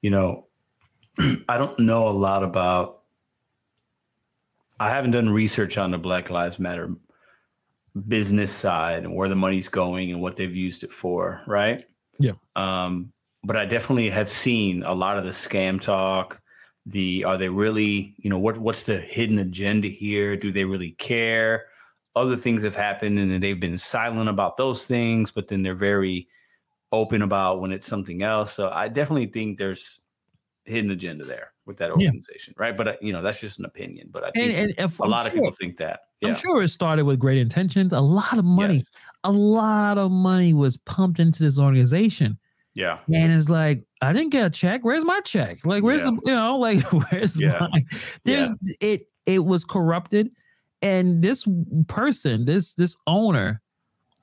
[0.03, 0.47] you know,
[1.49, 3.03] I don't know a lot about,
[4.81, 6.95] I haven't done research on the Black Lives Matter
[8.07, 11.85] business side and where the money's going and what they've used it for, right?
[12.19, 12.33] Yeah.
[12.55, 13.13] Um,
[13.45, 16.41] but I definitely have seen a lot of the scam talk.
[16.87, 20.37] The are they really, you know, what what's the hidden agenda here?
[20.37, 21.67] Do they really care?
[22.19, 25.75] Other things have happened and then they've been silent about those things, but then they're
[25.75, 26.29] very
[26.91, 28.53] open about when it's something else.
[28.53, 30.01] So I definitely think there's
[30.65, 32.07] hidden agenda there with that Yeah.
[32.07, 32.77] organization, right?
[32.77, 34.09] But uh, you know, that's just an opinion.
[34.11, 36.01] But I think And, and if, a I'm lot of people think that.
[36.21, 36.31] Yeah.
[36.31, 37.93] I'm sure it started with great intentions.
[37.93, 38.97] A lot of money, Yes.
[39.25, 42.39] a lot of money was pumped into this organization.
[42.75, 42.99] Yeah.
[43.13, 44.83] And it's like, I didn't get a check.
[44.85, 45.65] Where's my check?
[45.65, 46.11] Like, where's Yeah.
[46.13, 47.67] the, you know, like, where's Yeah.
[47.73, 47.85] my,
[48.25, 48.51] there's,
[48.81, 50.31] it, it was corrupted.
[50.83, 51.47] And this
[51.89, 53.61] person, this, this owner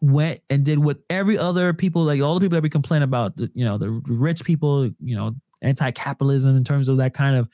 [0.01, 3.33] went and did what every other people, like all the people that we complain about,
[3.53, 7.49] you know, the rich people, you know, anti-capitalism in terms of that kind of,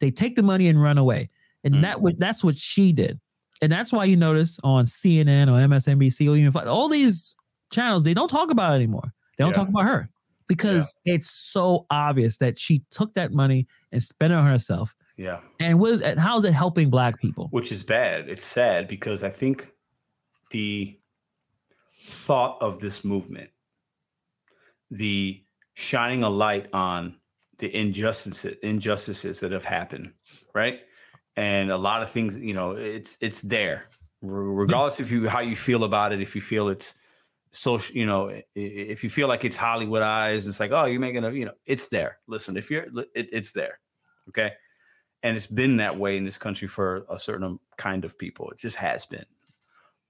[0.00, 1.28] they take the money and run away.
[1.62, 1.82] And Mm.
[1.82, 3.20] that what that's what she did.
[3.60, 7.36] And that's why you notice on CNN or MSNBC or even all these
[7.70, 9.12] channels, they don't talk about it anymore.
[9.36, 9.58] They don't Yeah.
[9.58, 10.08] talk about her
[10.48, 14.94] because it's so obvious that she took that money and spent it on herself.
[15.20, 15.40] Yeah.
[15.60, 17.48] And what is and how is it helping black people?
[17.50, 18.30] Which is bad.
[18.30, 19.70] It's sad because I think
[20.50, 20.98] the
[22.06, 23.50] thought of this movement,
[24.90, 27.16] the shining a light on
[27.58, 30.14] the injustices injustices that have happened,
[30.54, 30.80] right?
[31.36, 33.90] And a lot of things, you know, it's it's there.
[34.22, 36.94] Regardless if you how you feel about it, if you feel it's
[37.50, 41.24] social, you know, if you feel like it's Hollywood Hollywoodized, it's like, oh, you're making
[41.24, 42.20] a, you know, it's there.
[42.26, 43.80] Listen, if you're, it, it's there.
[44.30, 44.52] Okay.
[45.22, 48.50] And it's been that way in this country for a certain kind of people.
[48.50, 49.26] It just has been.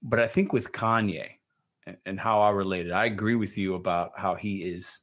[0.01, 1.31] But I think with Kanye
[1.85, 4.99] and, and how I related, I agree with you about how he is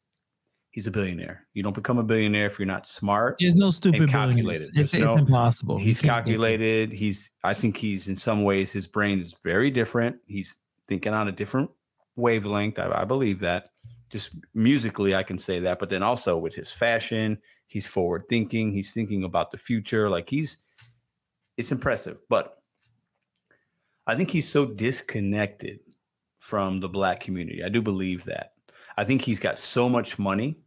[0.71, 1.47] he's a billionaire.
[1.55, 3.37] You don't become a billionaire if you're not smart.
[3.41, 4.71] There's no stupid calculated.
[4.75, 5.79] It's, no, it's, impossible.
[5.79, 6.93] He's calculated.
[6.93, 10.19] He's I think he's in some ways his brain is very different.
[10.27, 11.71] He's thinking on a different
[12.17, 12.79] wavelength.
[12.79, 13.71] I, I believe that.
[14.11, 15.79] Just musically, I can say that.
[15.79, 18.73] But then also with his fashion, he's forward thinking.
[18.73, 20.11] He's thinking about the future.
[20.11, 20.59] Like he's
[21.57, 22.21] it's impressive.
[22.29, 22.57] But
[24.07, 25.81] I think he's so disconnected
[26.39, 27.63] from the black community.
[27.63, 28.53] I do believe that.
[28.97, 30.59] I think he's got so much money,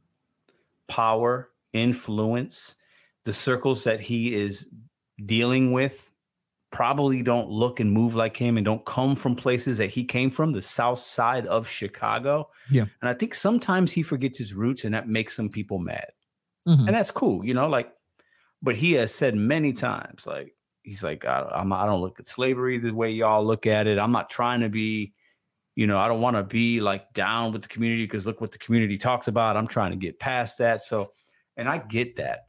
[0.88, 2.76] power, influence.
[3.26, 4.72] The circles that he is
[5.26, 6.12] dealing with
[6.72, 10.30] probably don't look and move like him and don't come from places that he came
[10.30, 12.50] from, the south side of Chicago.
[12.70, 12.86] Yeah.
[13.02, 16.08] And I think sometimes he forgets his roots and that makes some people mad.
[16.68, 16.88] Mm-hmm.
[16.88, 17.92] And that's cool, you know, like,
[18.62, 22.28] but he has said many times, like, he's like, I, I'm, I don't look at
[22.28, 23.98] slavery the way y'all look at it.
[23.98, 25.14] I'm not trying to be
[25.76, 28.52] you know, I don't want to be like down with the community because look what
[28.52, 29.56] the community talks about.
[29.56, 30.82] I'm trying to get past that.
[30.82, 31.12] So,
[31.58, 32.48] and I get that.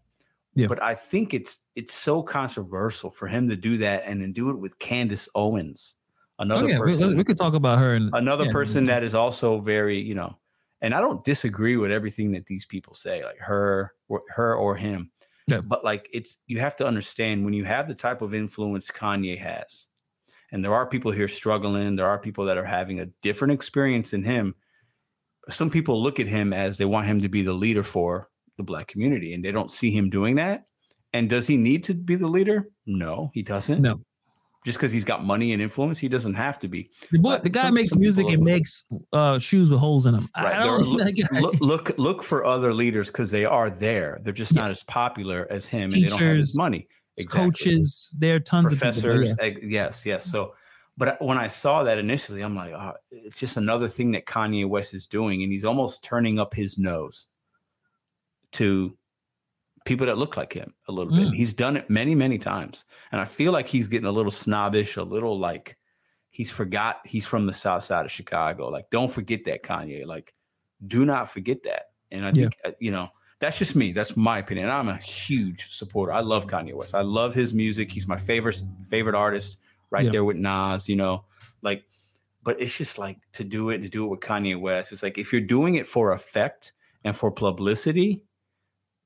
[0.55, 0.67] Yeah.
[0.67, 4.51] But I think it's it's so controversial for him to do that and then do
[4.51, 5.95] it with Candace Owens,
[6.39, 6.79] another oh, yeah.
[6.79, 7.09] person.
[7.11, 10.15] We, we, could talk about her and another yeah, person that is also very, you
[10.15, 10.37] know,
[10.83, 14.77] and I don't disagree with everything that these people say, like her or her or
[14.77, 15.11] him.
[15.47, 15.61] Yeah.
[15.61, 19.39] But like it's you have to understand when you have the type of influence Kanye
[19.39, 19.89] has,
[20.53, 24.11] and there are people here struggling there are people that are having a different experience
[24.13, 24.55] than him
[25.49, 28.63] some people look at him as they want him to be the leader for the
[28.63, 30.67] black community and they don't see him doing that
[31.13, 33.97] and does he need to be the leader no he doesn't no
[34.65, 36.91] just because he's got money and influence, he doesn't have to be.
[37.11, 37.19] The,
[37.51, 40.29] guy some, makes some music and makes uh, shoes with holes in them.
[40.37, 40.55] Right.
[40.55, 44.21] Are, look, look, look for other leaders because they are there.
[44.23, 44.61] They're just yes.
[44.61, 47.51] not as popular as him, Teachers, and they don't have his money exactly.
[47.51, 48.15] coaches.
[48.19, 49.31] There are tons professors.
[49.33, 49.65] of professors.
[49.65, 50.25] Yes, yes.
[50.25, 50.55] So,
[50.97, 54.69] but when I saw that initially, I'm like, oh, it's just another thing that Kanye
[54.69, 57.27] West is doing, and he's almost turning up his nose
[58.53, 58.97] to
[59.85, 61.17] people that look like him a little mm.
[61.17, 61.35] bit.
[61.35, 64.97] He's done it many, many times, and I feel like he's getting a little snobbish,
[64.97, 65.77] a little like
[66.31, 68.69] he's forgot he's from the South Side of Chicago.
[68.69, 70.07] Like, don't forget that Kanye.
[70.07, 70.35] Like,
[70.87, 71.91] do not forget that.
[72.11, 72.71] And I think yeah.
[72.71, 73.11] Uh, you know
[73.43, 73.91] that's just me.
[73.93, 74.71] That's my opinion.
[74.71, 76.13] I'm a huge supporter.
[76.13, 76.95] I love Kanye West.
[76.95, 77.91] I love his music.
[77.91, 79.59] He's my favorite favorite artist,
[79.91, 80.13] right yeah.
[80.13, 80.89] there with Nas.
[80.89, 81.25] You know,
[81.61, 81.85] like,
[82.45, 84.93] but it's just like to do it to do it with Kanye West.
[84.93, 88.23] It's like if you're doing it for effect and for publicity,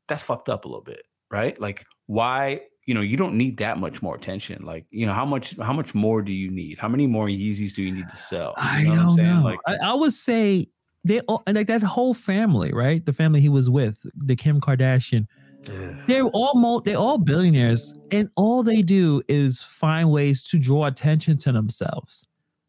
[0.08, 1.60] that's fucked up a little bit, right?
[1.60, 2.62] Like, why?
[2.86, 4.64] You know, you don't need that much more attention.
[4.64, 6.78] Like, you know, how much how much more do you need?
[6.78, 8.54] How many more Yeezys do you need to sell?
[8.78, 9.42] You know I don't know.
[9.42, 10.68] Like, I, I would say
[11.04, 13.04] they all like that whole family, right?
[13.04, 15.26] The family he was with, the Kim Kardashian.
[16.06, 21.38] They're all they're all billionaires, and all they do is find ways to draw attention
[21.38, 22.26] to themselves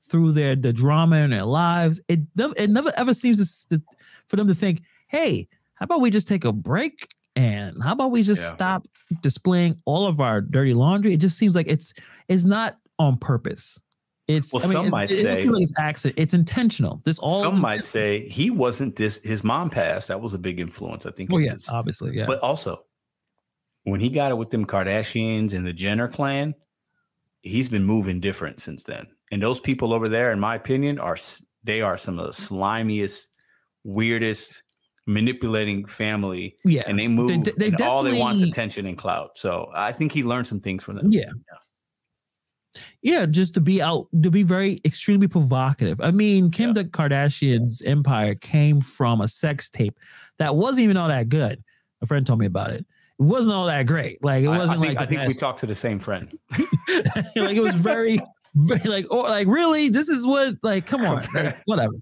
[0.08, 2.02] through their the drama in their lives.
[2.08, 3.82] It it never ever seems to,
[4.28, 8.10] for them to think, "Hey, how about we just take a break and how about
[8.10, 8.54] we just yeah.
[8.54, 8.88] stop
[9.21, 11.93] displaying all of our dirty laundry?" It just seems like it's
[12.28, 13.80] it's not on purpose.
[14.28, 16.19] It's well, I mean, some might it, say it's accident.
[16.19, 17.02] It's intentional.
[17.06, 19.23] This all some might say he wasn't this.
[19.23, 20.10] His mom passed.
[20.10, 21.06] That was a big influence.
[21.06, 21.30] I think.
[21.32, 22.26] Oh yes, obviously, yeah.
[22.26, 22.84] But also,
[23.84, 26.56] when he got it with them Kardashians and the Jenner clan,
[27.41, 29.06] he's been moving different since then.
[29.32, 31.17] And those people over there, in my opinion, are
[31.63, 33.28] they are some of the slimiest,
[33.84, 34.63] weirdest,
[35.07, 36.55] manipulating family.
[36.63, 37.45] Yeah, and they move.
[37.57, 39.37] They, they all they want is attention and clout.
[39.37, 41.11] So I think he learned some things from them.
[41.11, 41.25] Yeah.
[41.25, 41.57] yeah
[43.01, 45.99] yeah, just to be out, to be very extremely provocative.
[46.01, 46.83] I mean, Kim yeah.
[46.83, 49.99] Kardashian's empire came from a sex tape
[50.39, 51.63] that wasn't even all that good.
[52.01, 52.85] A friend told me about it.
[53.19, 54.23] It wasn't all that great.
[54.23, 56.37] Like it wasn't I, I think, like I think we talked to the same friend.
[57.35, 58.19] like it was very,
[58.53, 61.93] very like oh like really this is what like come on like, whatever.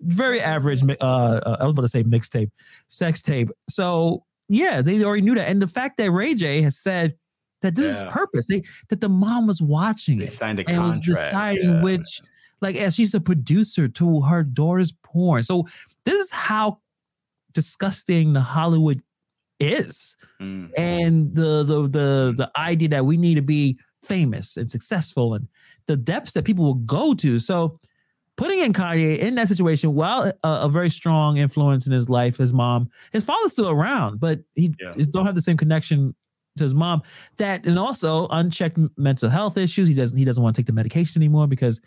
[0.00, 0.82] Very average.
[0.82, 2.50] Uh, uh, I was about to say mixtape,
[2.88, 3.48] sex tape.
[3.68, 7.16] So yeah, they already knew that, and the fact that Ray J has said
[7.62, 8.06] that this yeah.
[8.06, 8.46] is purpose.
[8.46, 10.32] They that the mom was watching they it.
[10.32, 10.86] Signed a and contract.
[10.86, 11.82] was deciding yeah.
[11.82, 12.20] which,
[12.60, 15.42] like, as she's a producer to her daughter's porn.
[15.42, 15.66] So
[16.04, 16.80] this is how
[17.54, 19.02] disgusting the Hollywood
[19.58, 20.70] is, mm.
[20.76, 25.48] and the the the the idea that we need to be famous and successful, and
[25.86, 27.38] the depths that people will go to.
[27.38, 27.80] So
[28.36, 32.36] putting in Kanye in that situation, while a, a, very strong influence in his life,
[32.36, 34.92] his mom, his father's still around, but he yeah.
[35.10, 36.14] don't have the same connection
[36.56, 37.02] to his mom
[37.36, 40.72] that and also unchecked mental health issues he doesn't he doesn't want to take the
[40.72, 41.82] medication anymore because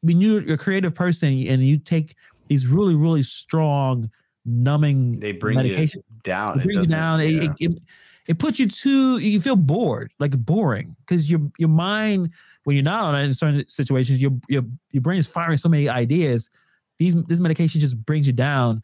[0.00, 2.16] when you're a creative person and you take
[2.48, 4.10] these really really strong
[4.48, 6.02] numbing They bring medication.
[6.08, 6.60] you down.
[6.60, 7.20] It brings you down.
[7.20, 7.42] It, yeah.
[7.42, 7.82] it, it,
[8.28, 12.30] it puts you to you feel bored, like boring, because your your mind
[12.64, 15.68] when you're not on it in certain situations, your your your brain is firing so
[15.68, 16.50] many ideas.
[16.98, 18.82] These this medication just brings you down,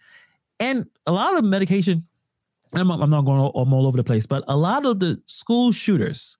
[0.60, 2.06] and a lot of medication.
[2.72, 3.40] I'm, I'm not going.
[3.40, 6.36] All, I'm all over the place, but a lot of the school shooters,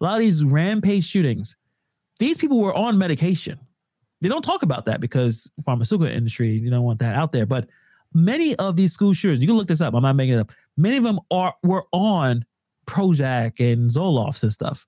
[0.00, 1.56] a lot of these rampage shootings,
[2.18, 3.58] these people were on medication.
[4.20, 7.46] They don't talk about that because pharmaceutical industry, you don't want that out there.
[7.46, 7.68] But
[8.14, 9.94] many of these school shooters, you can look this up.
[9.94, 10.52] I'm not making it up.
[10.76, 12.44] Many of them are were on
[12.86, 14.86] Prozac and Zolofts and stuff.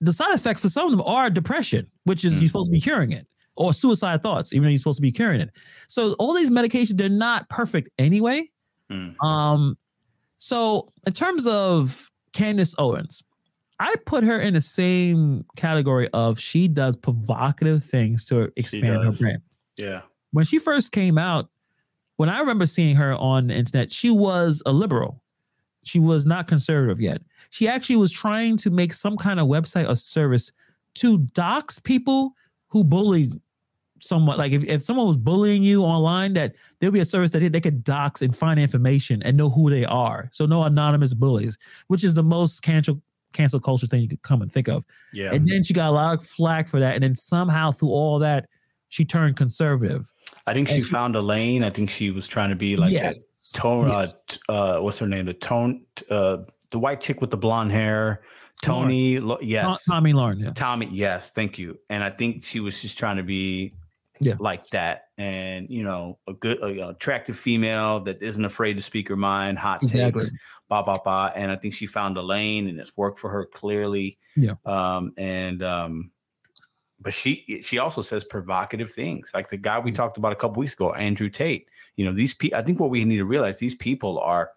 [0.00, 2.80] The side effects for some of them are depression, which is you're supposed to be
[2.80, 5.50] curing it, or suicide thoughts, even though you're supposed to be curing it.
[5.88, 8.48] So all these medications, they're not perfect anyway.
[8.90, 9.22] Mm.
[9.22, 9.76] Um,
[10.38, 13.22] so in terms of Candace Owens,
[13.78, 19.12] I put her in the same category of she does provocative things to expand her
[19.12, 19.42] brand
[19.76, 20.02] yeah.
[20.32, 21.48] when she first came out,
[22.16, 25.22] when I remember seeing her on the internet, she was a liberal.
[25.82, 27.22] She was not conservative yet.
[27.50, 30.50] She actually was trying to make some kind of website or service
[30.94, 32.32] to dox people
[32.68, 33.34] who bullied
[34.00, 34.38] someone.
[34.38, 37.48] Like if, if someone was bullying you online, that there'll be a service that they,
[37.48, 40.28] they could dox and find information and know who they are.
[40.32, 41.58] So no anonymous bullies,
[41.88, 43.00] which is the most cancel
[43.32, 44.84] cancel culture thing you could come and think of.
[45.12, 45.32] Yeah.
[45.32, 46.94] And then she got a lot of flack for that.
[46.94, 48.48] And then somehow through all that,
[48.88, 50.12] she turned conservative.
[50.46, 51.62] I think she she- found a lane.
[51.62, 53.24] I think she was trying to be like yes.
[53.52, 53.88] tone.
[53.88, 54.14] Yes.
[54.48, 55.26] Uh, uh, what's her name?
[55.26, 55.84] The tone.
[56.08, 56.38] Uh,
[56.70, 58.22] the white chick with the blonde hair.
[58.62, 59.18] Tony.
[59.20, 59.84] Lo- yes.
[59.84, 60.40] To- Tomi Lahren.
[60.42, 60.52] Yeah.
[60.52, 61.78] Tomi, yes, thank you.
[61.88, 63.72] And I think she was just trying to be
[64.20, 64.34] Yeah.
[64.38, 65.04] like that.
[65.16, 69.58] And, you know, a good, a, attractive female that isn't afraid to speak her mind,
[69.58, 70.20] hot Exactly.
[70.24, 70.30] takes,
[70.68, 71.30] blah, blah, blah.
[71.34, 74.18] And I think she found a lane and it's worked for her clearly.
[74.36, 74.52] Yeah.
[74.66, 76.10] Um, and, um,
[77.02, 80.60] but she she also says provocative things like the guy we talked about a couple
[80.60, 83.58] weeks ago andrew tate you know these people i think what we need to realize
[83.58, 84.50] these people are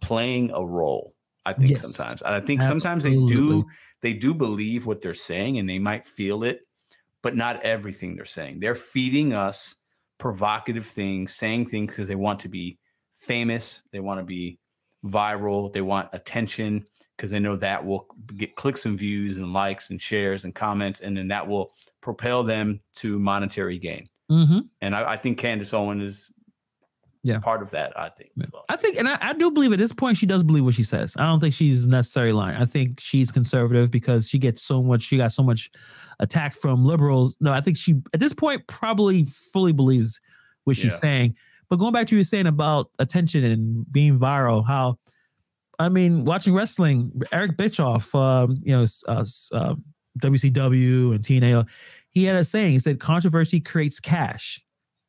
[0.00, 1.16] playing a role
[1.48, 1.94] i think Yes.
[1.94, 3.64] sometimes and i think sometimes they do
[4.00, 6.60] they do believe what they're saying and they might feel it,
[7.22, 8.60] but not everything they're saying.
[8.60, 9.74] They're feeding us
[10.18, 12.78] provocative things, saying things because they want to be
[13.16, 14.58] famous, they want to be
[15.04, 18.06] viral, they want attention because they know that will
[18.36, 22.44] get clicks and views and likes and shares and comments, and then that will propel
[22.44, 24.06] them to monetary gain.
[24.28, 26.30] hmm And I, I think Candace Owen is
[27.28, 27.38] Yeah.
[27.40, 27.96] part of that.
[27.98, 28.30] I think.
[28.36, 28.46] Yeah.
[28.50, 30.74] So, I think, and I, I do believe at this point she does believe what
[30.74, 31.14] she says.
[31.16, 32.56] I don't think she's necessarily lying.
[32.56, 35.02] I think she's conservative because she gets so much.
[35.02, 35.70] She got so much
[36.20, 37.36] attack from liberals.
[37.40, 40.20] No, I think she at this point probably fully believes
[40.64, 40.98] what she's Yeah.
[40.98, 41.36] saying.
[41.70, 44.98] But going back to what you were saying about attention and being viral, how
[45.78, 49.74] I mean, watching wrestling, Eric Bischoff, um, you know, uh, uh,
[50.20, 51.66] WCW and TNA,
[52.10, 52.72] he had a saying.
[52.72, 54.60] He said, "Controversy creates cash."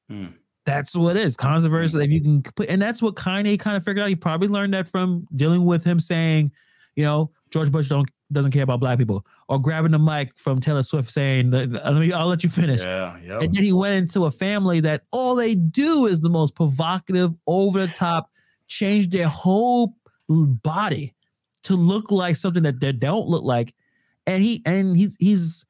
[0.09, 0.27] Hmm.
[0.69, 1.35] That's what it is.
[1.35, 1.97] Controversy.
[2.03, 2.41] If you mm-hmm.
[2.41, 4.09] can put, and that's what Kanye kind of figured out.
[4.09, 6.51] He probably learned that from dealing with him saying,
[6.95, 10.59] you know, George Bush don't doesn't care about black people, or grabbing the mic from
[10.59, 13.17] Taylor Swift saying, "Let me, I'll let you finish." yeah.
[13.17, 13.41] Yep.
[13.41, 17.33] And then he went into a family that all they do is the most provocative,
[17.47, 18.29] over the top,
[18.67, 19.95] change their whole
[20.27, 21.15] body
[21.63, 23.73] to look like something that they don't look like.
[24.27, 25.65] And he and he he's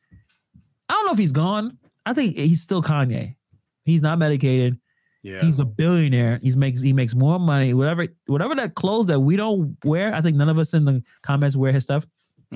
[0.90, 1.78] I don't know if he's gone.
[2.06, 3.38] I think he's still Kanye.
[3.86, 4.78] He's not medicated.
[5.22, 5.42] Yeah.
[5.42, 6.40] He's a billionaire.
[6.42, 7.74] He's makes he makes more money.
[7.74, 10.14] Whatever whatever that clothes that we don't wear.
[10.14, 12.06] I think none of us in the comments wear his stuff.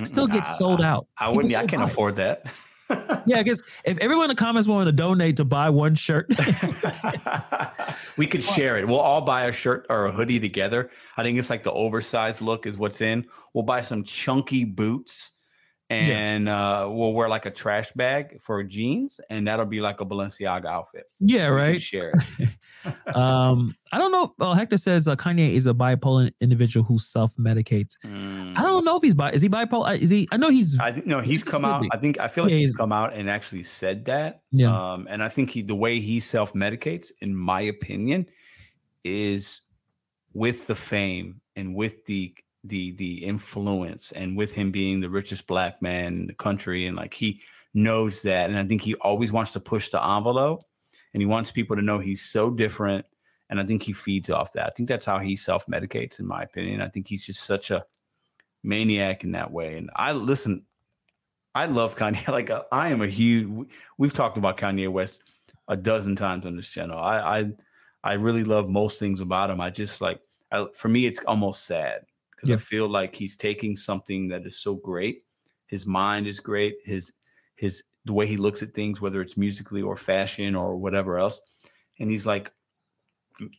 [0.04, 1.08] Still gets I- sold out.
[1.19, 1.49] I wouldn't.
[1.49, 2.52] People I can't afford that.
[3.26, 6.28] Yeah, I guess if everyone in the comments wanted to donate to buy one shirt,
[8.17, 8.88] we could share it.
[8.88, 10.89] We'll all buy a shirt or a hoodie together.
[11.17, 13.26] I think it's like the oversized look is what's in.
[13.54, 15.32] We'll buy some chunky boots
[15.95, 20.06] and uh, we'll wear like a trash bag for jeans, and that'll be like a
[20.06, 21.12] Balenciaga outfit.
[21.19, 21.82] yeah, right.
[21.82, 22.13] share
[23.15, 24.34] um, I don't know.
[24.38, 27.97] Well, Hector says uh, Kanye is a bipolar individual who self medicates.
[28.05, 28.57] Mm.
[28.57, 29.32] I don't know if he's bi.
[29.32, 29.97] Is he bipolar?
[29.97, 30.28] Is he?
[30.32, 30.78] I know he's.
[30.80, 31.86] I think no, he's come out.
[31.91, 34.41] I think I feel like Yeah, he's he's- come out and actually said that.
[34.51, 34.93] Yeah.
[34.93, 38.26] Um, and I think he the way he self medicates, in my opinion,
[39.03, 39.61] is
[40.34, 42.34] with the fame and with the
[42.66, 46.95] the the influence and with him being the richest black man in the country and
[46.95, 47.41] like he
[47.74, 50.64] knows that and I think he always wants to push the envelope
[51.14, 53.05] and he wants people to know he's so different
[53.49, 54.68] and I think he feeds off that.
[54.68, 56.82] I think that's how he self medicates in my opinion.
[56.82, 57.86] I think he's just such a
[58.64, 60.64] maniac in that way and I listen
[61.55, 62.28] I love Kanye.
[62.32, 63.47] Like uh, I am a huge.
[63.47, 65.22] we- We've talked about Kanye West
[65.68, 66.97] a dozen times on this channel.
[66.97, 67.51] I I,
[68.03, 69.61] I really love most things about him.
[69.61, 70.22] I just like.
[70.51, 72.05] I, for me, it's almost sad
[72.43, 72.55] because Yeah.
[72.55, 75.23] I feel like he's taking something that is so great.
[75.67, 76.75] His mind is great.
[76.83, 77.13] His
[77.55, 81.41] his the way he looks at things, whether it's musically or fashion or whatever else,
[81.99, 82.51] and he's like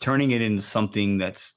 [0.00, 1.54] turning it into something that's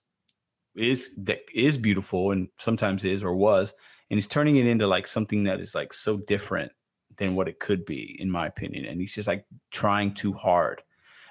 [0.76, 3.74] is that is beautiful and sometimes is or was
[4.10, 6.72] and he's turning it into like something that is like so different
[7.18, 10.84] than what it could be in my opinion and he's just like trying too hard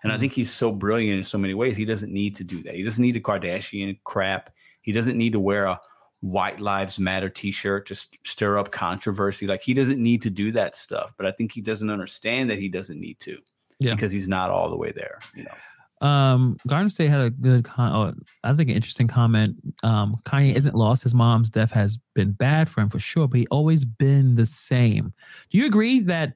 [0.02, 0.16] and mm-hmm.
[0.16, 2.74] i think he's so brilliant in so many ways he doesn't need to do that
[2.74, 4.50] he doesn't need the kardashian crap
[4.86, 5.78] he doesn't need to wear a
[6.20, 10.74] white lives matter t-shirt to stir up controversy like he doesn't need to do that
[10.74, 13.38] stuff but i think he doesn't understand that he doesn't need to
[13.78, 13.92] yeah.
[13.92, 15.54] because he's not all the way there you know
[16.00, 18.14] um, Garden State had a good, con- oh,
[18.44, 19.56] I think an interesting comment.
[19.82, 21.02] Um, Kanye isn't lost.
[21.02, 24.46] His mom's death has been bad for him for sure, but he always been the
[24.46, 25.14] same.
[25.50, 26.34] Do you agree that?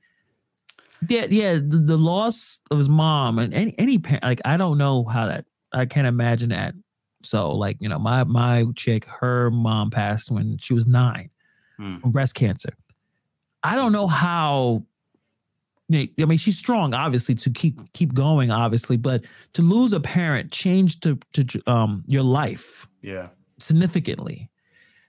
[1.08, 1.54] Yeah, yeah.
[1.54, 5.26] The, the loss of his mom and any any parent, like I don't know how
[5.26, 5.44] that.
[5.72, 6.74] I can't imagine that.
[7.22, 11.30] So, like you know, my my chick, her mom passed when she was nine
[11.76, 11.96] hmm.
[11.96, 12.72] from breast cancer.
[13.62, 14.84] I don't know how
[15.92, 20.52] I mean, she's strong, obviously, to keep keep going, obviously, but to lose a parent
[20.52, 24.50] changed to to um your life, yeah, significantly.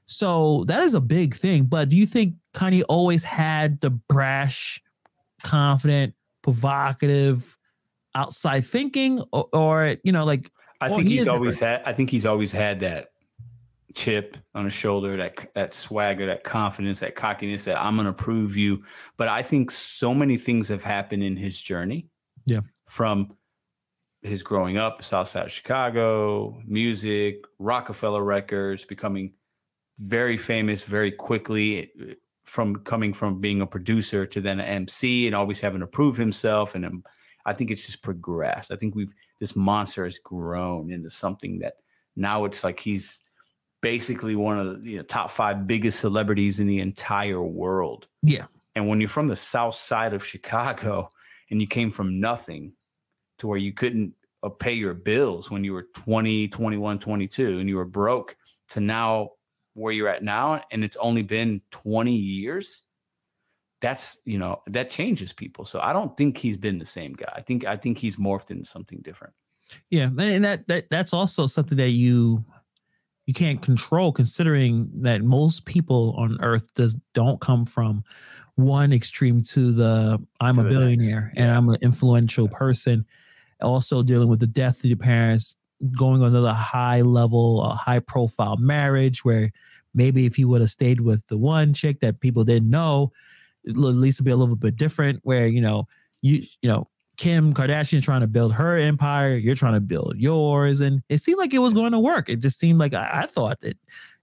[0.05, 1.65] So that is a big thing.
[1.65, 4.81] But do you think Kanye always had the brash,
[5.43, 7.57] confident, provocative,
[8.15, 10.51] outside thinking, or, or you know, like
[10.81, 11.85] I think he's always different.
[11.85, 11.93] had.
[11.93, 13.09] I think he's always had that
[13.93, 18.13] chip on his shoulder, that that swagger, that confidence, that cockiness that I'm going to
[18.13, 18.83] prove you.
[19.17, 22.07] But I think so many things have happened in his journey.
[22.45, 22.61] Yeah.
[22.87, 23.35] From
[24.21, 29.33] his growing up, South Side of Chicago, music, Roc-A-Fella Records, becoming
[29.99, 32.13] very famous very quickly eh,
[32.43, 36.17] from coming from being a producer to then an MC and always having to prove
[36.17, 36.75] himself.
[36.75, 37.05] And
[37.45, 38.71] I think it's just progressed.
[38.71, 41.75] I think we've this monster has grown into something that
[42.15, 43.21] now it's like he's
[43.81, 48.07] basically one of the you know, top five biggest celebrities in the entire world.
[48.21, 48.45] Yeah.
[48.75, 51.09] And when you're from the south side of Chicago
[51.49, 52.73] and you came from nothing
[53.39, 54.13] to where you couldn't
[54.43, 58.35] uh, pay your bills when you were 20, 21, 22, and you were broke
[58.69, 59.31] to now
[59.73, 62.83] where you're at now, and it's only been 20 years.
[63.81, 65.65] That's you know that changes people.
[65.65, 67.31] So I don't think he's been the same guy.
[67.35, 69.33] I think I think he's morphed into something different.
[69.89, 72.43] Yeah, and that that that's also something that you
[73.25, 78.03] you can't control considering that most people on earth does don't come from
[78.55, 81.43] one extreme to the I'm to a billionaire yeah.
[81.43, 83.05] and I'm an influential person.
[83.61, 85.55] Also dealing with the death of your parents,
[85.97, 89.51] going on another high level, a high profile marriage where
[89.93, 93.11] maybe if he would have stayed with the one chick that people didn't know,
[93.67, 95.19] at least it'd be a little bit different.
[95.23, 95.87] Where you know
[96.21, 96.87] you you know
[97.21, 101.37] Kim Kardashian trying to build her empire, you're trying to build yours, and it seemed
[101.37, 102.29] like it was going to work.
[102.29, 103.77] It just seemed like I, I thought that,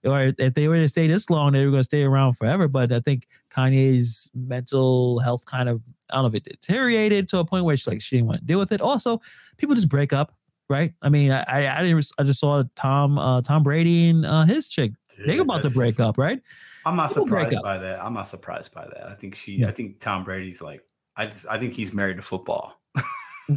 [0.05, 2.67] or if they were to stay this long, they were going to stay around forever.
[2.67, 5.81] But I think Kanye's mental health kind of,
[6.11, 8.41] I don't know if it deteriorated to a point where she's like she didn't want
[8.41, 8.81] to deal with it.
[8.81, 9.21] Also,
[9.59, 10.35] people just break up,
[10.69, 10.93] right?
[11.01, 11.45] I mean, I
[11.79, 14.93] I, didn't, I just saw Tom uh, Tom Brady and uh, his chick.
[15.19, 16.41] Dude, they about to break up, right?
[16.87, 18.03] I'm not people surprised by that.
[18.03, 19.09] I'm not surprised by that.
[19.09, 19.69] I think she, yeah.
[19.69, 20.83] I think Tom Brady's like,
[21.17, 22.81] I just, I think he's married to football.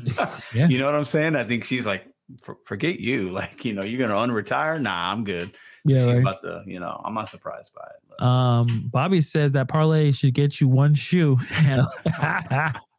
[0.53, 0.68] yeah.
[0.68, 1.36] You know what I'm saying?
[1.36, 2.07] I think she's like,
[2.64, 3.30] forget you.
[3.41, 4.82] Like, you know, you're gonna unretire?
[4.82, 5.51] Nah, I'm good.
[5.86, 6.18] Yeah, she's right.
[6.18, 8.03] about to, you know, I'm not surprised by it.
[8.09, 8.26] But.
[8.26, 11.38] Um, Bobby says that parlay should get you one shoe.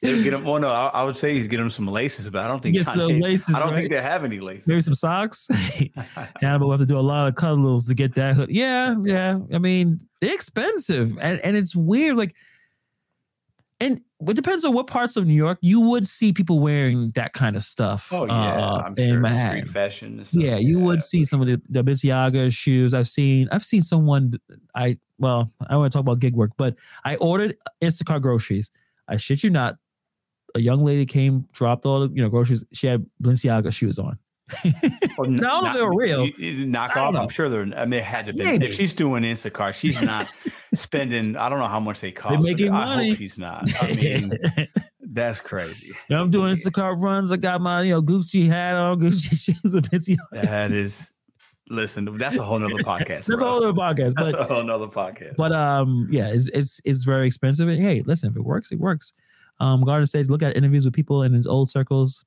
[0.22, 0.44] get him.
[0.44, 2.76] Well, no, I, I, would say he's getting him some laces, but I don't think
[2.76, 3.76] Kanye, laces, I don't right?
[3.76, 4.66] think they have any laces.
[4.66, 5.48] Maybe some socks.
[6.42, 8.50] yeah, but we have to do a lot of cuddles to get that hood.
[8.50, 9.38] Yeah, yeah.
[9.52, 12.16] I mean, they're expensive, and and it's weird.
[12.16, 12.34] Like
[13.80, 17.32] and it depends on what parts of New York you would see people wearing that
[17.32, 18.08] kind of stuff.
[18.12, 19.48] Oh yeah, uh, I'm sure Manhattan.
[19.48, 20.24] street fashion.
[20.32, 22.94] Yeah, you would see some of the, the Balenciaga shoes.
[22.94, 23.48] I've seen.
[23.52, 24.34] I've seen someone.
[24.74, 26.74] I well, I want to talk about gig work, but
[27.04, 28.70] I ordered Instacart groceries.
[29.06, 29.76] I shit you not.
[30.54, 32.64] A young lady came, dropped all the you know groceries.
[32.72, 34.18] She had Balenciaga shoes on.
[34.64, 34.74] well,
[35.28, 36.26] no, not, they were real.
[36.26, 37.14] You, you knock off.
[37.14, 37.62] I'm sure they're.
[37.76, 38.44] I mean, it had to be.
[38.44, 38.66] Maybe.
[38.66, 40.28] If she's doing Instacart, she's not
[40.74, 41.36] spending.
[41.36, 42.42] I don't know how much they cost.
[42.42, 43.06] They're making money.
[43.06, 43.68] I hope she's not.
[43.82, 44.32] I mean,
[45.00, 45.92] that's crazy.
[46.08, 47.30] Yeah, I'm doing Instacart runs.
[47.30, 50.18] I got my you know Gucci hat on, Gucci shoes, a bit.
[50.32, 51.12] That is.
[51.70, 53.26] Listen, that's a whole nother podcast.
[53.26, 53.46] that's bro.
[53.46, 54.14] a whole nother podcast.
[54.14, 55.36] That's but, a whole nother podcast.
[55.36, 57.68] But um, yeah, it's it's it's very expensive.
[57.68, 59.12] And hey, listen, if it works, it works.
[59.60, 62.24] Um, Garden says, look at interviews with people in his old circles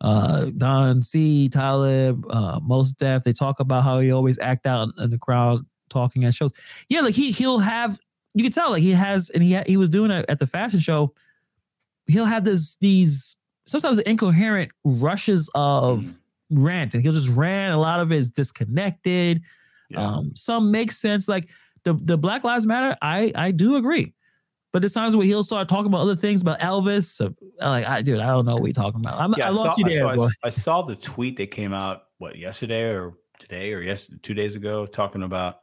[0.00, 4.88] uh, Don C, Talib, uh, Mos Def, they talk about how he always act out
[4.98, 6.52] in the crowd talking at shows.
[6.88, 7.98] Yeah, like he he'll have
[8.34, 10.46] you can tell like he has and he ha- he was doing it at the
[10.46, 11.14] fashion show.
[12.06, 13.36] He'll have this these
[13.66, 16.14] sometimes incoherent rushes of mm.
[16.50, 17.74] rant, and he'll just rant.
[17.74, 19.42] A lot of it is disconnected.
[19.88, 20.04] Yeah.
[20.04, 21.28] Um, some make sense.
[21.28, 21.48] Like
[21.84, 24.12] the the Black Lives Matter, I I do agree
[24.76, 27.04] But there's times where he'll start talking about other things about Elvis.
[27.04, 29.18] So, like, I, dude, I don't know what we're talking about.
[29.18, 30.24] I'm, Yeah, I I, lost saw, you there, saw, I boy.
[30.26, 34.34] s- I saw the tweet that came out what yesterday or today or yes two
[34.34, 35.60] days ago talking about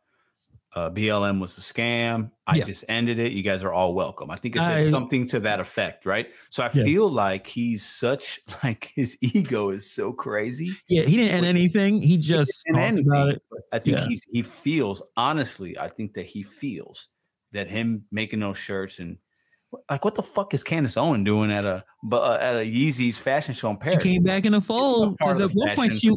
[0.75, 2.31] uh, BLM was a scam.
[2.47, 2.63] I Yeah.
[2.63, 3.33] just ended it.
[3.33, 4.31] You guys are all welcome.
[4.31, 6.29] I think it said I- something to that effect, right?
[6.49, 6.83] So I Yeah.
[6.83, 10.75] feel like he's such like his ego is so crazy.
[10.87, 12.01] Yeah, he didn't end anything.
[12.01, 13.37] He just talked anything.
[13.71, 14.05] I think Yeah.
[14.07, 15.77] he's he feels honestly.
[15.77, 17.09] I think that he feels
[17.53, 19.17] that him making those shirts and
[19.89, 23.17] like what the fuck is Candace Owen doing at a but uh, at a Yeezy's
[23.17, 24.03] fashion show in She Paris?
[24.03, 26.11] came back in the fold part because at one point she,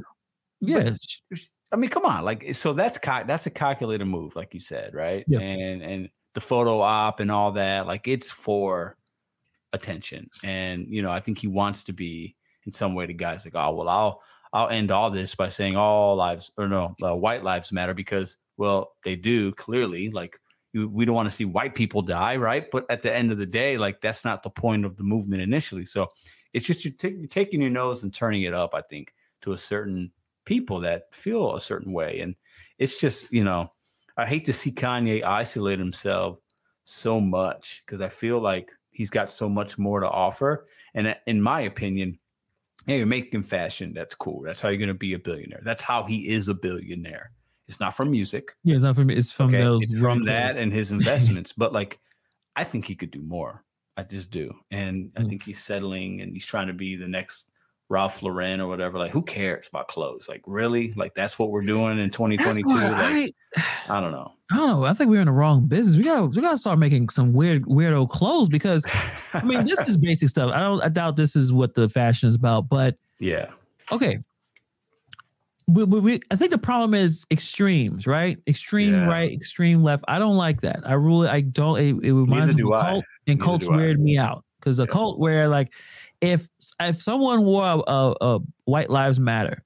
[0.60, 0.92] yeah,
[1.32, 4.60] she- I mean, come on, like so that's cal- that's a calculated move, like you
[4.60, 5.24] said, right?
[5.26, 5.40] Yeah.
[5.40, 8.96] And and the photo op and all that, like it's for
[9.72, 13.44] attention, and you know, I think he wants to be in some way the guy's
[13.44, 14.22] like, oh well, I'll
[14.52, 18.36] I'll end all this by saying all lives or no, uh, white lives matter because
[18.58, 20.38] well, they do clearly, like.
[20.84, 22.70] We don't want to see white people die, right?
[22.70, 25.42] But at the end of the day, like that's not the point of the movement
[25.42, 25.86] initially.
[25.86, 26.08] So
[26.52, 29.58] it's just you're, you're taking your nose and turning it up, I think, to a
[29.58, 30.12] certain
[30.44, 32.20] people that feel a certain way.
[32.20, 32.34] And
[32.78, 33.72] it's just, you know,
[34.16, 36.38] I hate to see Kanye isolate himself
[36.84, 40.66] so much because I feel like he's got so much more to offer.
[40.94, 42.18] And uh, in my opinion,
[42.86, 43.92] hey, you're making fashion.
[43.92, 44.42] That's cool.
[44.42, 45.60] That's how you're going to be a billionaire.
[45.62, 47.32] That's how he is a billionaire.
[47.68, 48.52] It's not from music.
[48.62, 49.10] yeah, it's not from.
[49.10, 49.58] It's from okay?
[49.58, 51.52] those It's from that and his investments.
[51.56, 51.98] but like,
[52.54, 53.64] I think he could do more.
[53.96, 54.52] I just do.
[54.70, 55.28] And I Mm.
[55.28, 57.50] think he's settling and he's trying to be the next
[57.88, 58.98] Ralph Lauren or whatever.
[58.98, 60.28] Like, who cares about clothes?
[60.28, 60.92] Like, really?
[60.96, 62.74] Like, that's what we're doing in 2022?
[62.74, 64.32] Like, I, I don't know.
[64.52, 64.84] I don't know.
[64.84, 65.96] I think we're in the wrong business.
[65.96, 68.84] We got we got to start making some weird weirdo clothes because
[69.34, 70.52] I mean this is basic stuff.
[70.52, 70.80] I don't.
[70.82, 72.68] I doubt this is what the fashion is about.
[72.68, 73.50] But yeah.
[73.90, 74.18] okay,
[75.68, 78.38] we, we, we I think the problem is extremes, right?
[78.46, 79.06] Extreme Yeah.
[79.08, 80.04] right, extreme left.
[80.08, 80.80] I don't like that.
[80.84, 81.78] I really I don't.
[81.78, 84.86] It, it reminds me of cult, and Neither cults weird me out because a Yeah.
[84.92, 85.72] cult where like
[86.20, 86.48] if
[86.80, 89.64] if someone wore a, a, a white lives matter,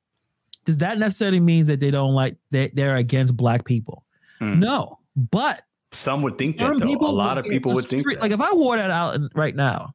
[0.65, 4.05] does that necessarily means that they don't like that they're against black people?
[4.39, 4.59] Hmm.
[4.59, 4.99] No,
[5.31, 6.87] but Some would think that, though.
[6.89, 8.21] A lot of people would think that.
[8.21, 9.93] Like if I wore that out right now,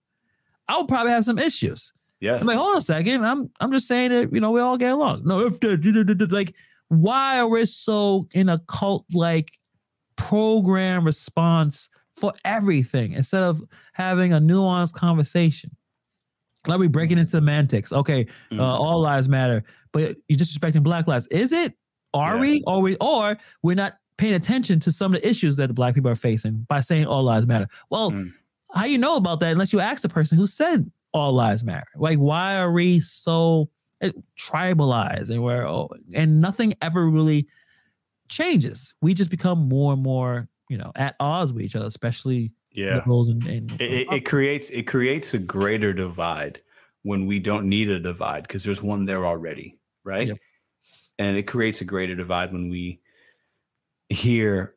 [0.68, 1.94] I would probably have some issues.
[2.20, 2.42] Yes.
[2.42, 3.26] I'm like, hold on a second.
[3.26, 5.24] I'm I'm just saying that you know we all get along.
[5.26, 6.54] No, if like,
[6.90, 9.52] why are we so in a cult like
[10.16, 13.62] program response for everything instead of
[13.94, 15.72] having a nuanced conversation?
[16.68, 17.94] Like we breaking into semantics.
[17.94, 18.60] Okay, Mhm.
[18.60, 21.28] uh, all lives matter, but you're disrespecting black lives.
[21.28, 21.74] Is it?
[22.14, 22.42] Are Yeah.
[22.42, 22.64] we?
[22.66, 22.96] Or we?
[23.02, 26.16] Or we're not paying attention to some of the issues that the black people are
[26.16, 27.68] facing by saying all lives matter.
[27.90, 28.32] Well, Mm.
[28.74, 31.88] how you know about that unless you ask the person who said all lives matter?
[31.96, 33.70] Like, why are we so
[34.02, 37.48] eh, tribalized and we're oh, and nothing ever really
[38.28, 38.94] changes?
[39.02, 42.96] We just become more and more, you know, at odds with each other, especially yeah.
[42.96, 46.60] liberals and, and It, it, it creates it creates a greater divide
[47.04, 50.28] when we don't need a divide because there's one there already, right?
[50.28, 50.38] Yep.
[51.18, 53.00] And it creates a greater divide when we
[54.10, 54.76] hear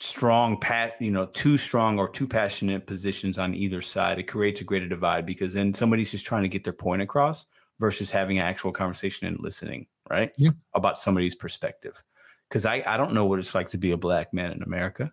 [0.00, 4.62] strong pat you know too strong or too passionate positions on either side it creates
[4.62, 7.46] a greater divide because then somebody's just trying to get their point across
[7.78, 10.32] versus having an actual conversation and listening right?
[10.36, 10.50] Yeah.
[10.74, 12.02] about somebody's perspective.
[12.48, 15.12] Because I, I don't know what it's like to be a black man in america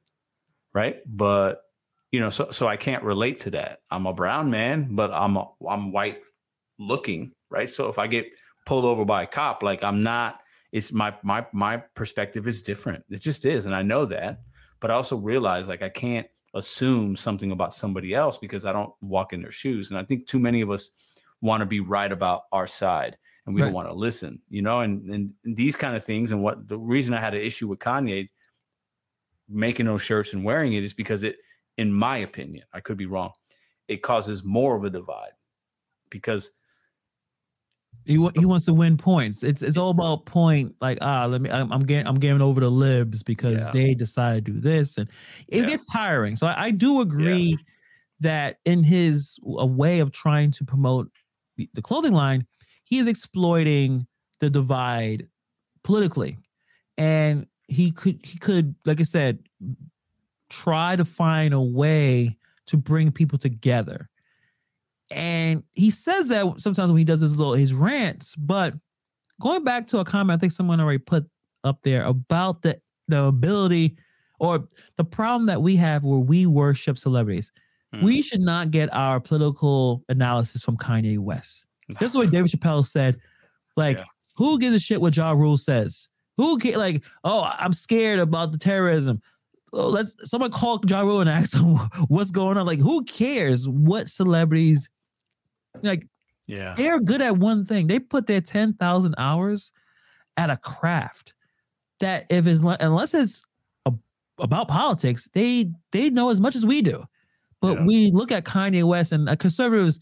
[0.73, 1.01] right?
[1.05, 1.63] But
[2.11, 3.81] you know so so i can't relate to that.
[3.91, 6.19] I'm a brown man but i'm a, i'm white
[6.79, 7.69] looking right?
[7.69, 8.27] So if i get
[8.65, 10.39] pulled over by a cop like i'm not
[10.71, 13.03] it's my my my perspective is different.
[13.09, 14.39] It just is and i know that
[14.79, 18.93] but i also realize like i can't assume something about somebody else because i don't
[19.01, 20.91] walk in their shoes and i think too many of us
[21.41, 23.67] want to be right about our side and we Right.
[23.67, 26.67] don't want to listen you know and, and and these kind of things and what
[26.67, 28.29] the reason i had an issue with kanye
[29.49, 31.37] making those shirts and wearing it is because it
[31.77, 33.31] in my opinion i could be wrong
[33.87, 35.31] it causes more of a divide
[36.09, 36.51] because
[38.07, 39.43] he, he wants to win points.
[39.43, 40.75] It's it's all about point.
[40.81, 41.49] Like ah, let me.
[41.49, 43.71] I'm, I'm getting I'm giving over to libs because Yeah.
[43.73, 45.09] they decide to do this, and
[45.47, 45.65] it Yeah.
[45.65, 46.35] gets tiring.
[46.35, 47.57] So I, I do agree
[48.19, 51.11] that in his a way of trying to promote
[51.57, 52.47] the, the clothing line,
[52.83, 54.07] he is exploiting
[54.39, 55.27] the divide
[55.83, 56.37] politically,
[56.97, 59.39] and he could he could like I said,
[60.49, 62.37] try to find a way
[62.67, 64.09] to bring people together.
[65.11, 68.73] And he says that sometimes when he does his little his rants, but
[69.39, 71.25] going back to a comment I think someone already put
[71.63, 73.97] up there about the the ability
[74.39, 77.51] or the problem that we have where we worship celebrities.
[77.93, 78.03] Hmm.
[78.03, 81.65] We should not get our political analysis from Kanye West.
[81.99, 83.17] This is what David Chappelle said.
[83.77, 84.03] Like, Yeah.
[84.35, 86.09] who gives a shit what Ja Rule says?
[86.35, 89.21] Who ca- like, oh, I'm scared about the terrorism.
[89.73, 91.75] oh, let's someone call Ja Rule and ask him
[92.09, 92.65] what's going on.
[92.65, 94.89] Like, who cares what celebrities
[95.83, 96.07] like?
[96.47, 97.87] Yeah, they're good at one thing.
[97.87, 99.71] They put their ten thousand hours
[100.37, 101.33] at a craft
[101.99, 103.43] that if it's unless it's
[103.85, 103.93] a,
[104.39, 107.03] about politics, they they know as much as we do.
[107.61, 107.85] But yeah.
[107.85, 109.99] we look at Kanye West and uh, conservatives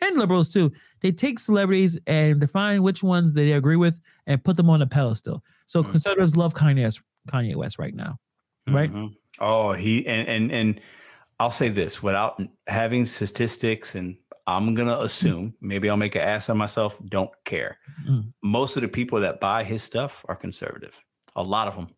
[0.00, 0.70] and liberals too.
[1.00, 4.86] They take celebrities and define which ones they agree with and put them on a
[4.86, 5.42] pedestal.
[5.66, 5.92] So mm-hmm.
[5.92, 8.18] conservatives love Kanye Kanye West right now,
[8.68, 8.90] right?
[8.90, 9.14] Mm-hmm.
[9.40, 10.80] Oh, he and and and
[11.40, 14.16] I'll say this without having statistics and
[14.48, 16.98] I'm gonna assume maybe I'll make an ass of myself.
[17.06, 17.78] Don't care.
[18.08, 18.32] Mm.
[18.42, 20.98] Most of the people that buy his stuff are conservative.
[21.36, 21.88] A lot of them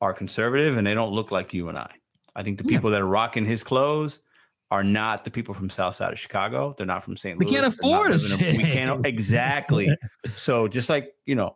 [0.00, 1.90] are conservative, and they don't look like you and I.
[2.34, 2.78] I think the yeah.
[2.78, 4.20] people that are rocking his clothes
[4.70, 6.74] are not the people from South Side of Chicago.
[6.74, 7.38] They're not from St.
[7.38, 7.50] Louis.
[7.50, 8.56] We can't afford it.
[8.56, 9.94] We can't exactly.
[10.34, 11.54] so just like you know,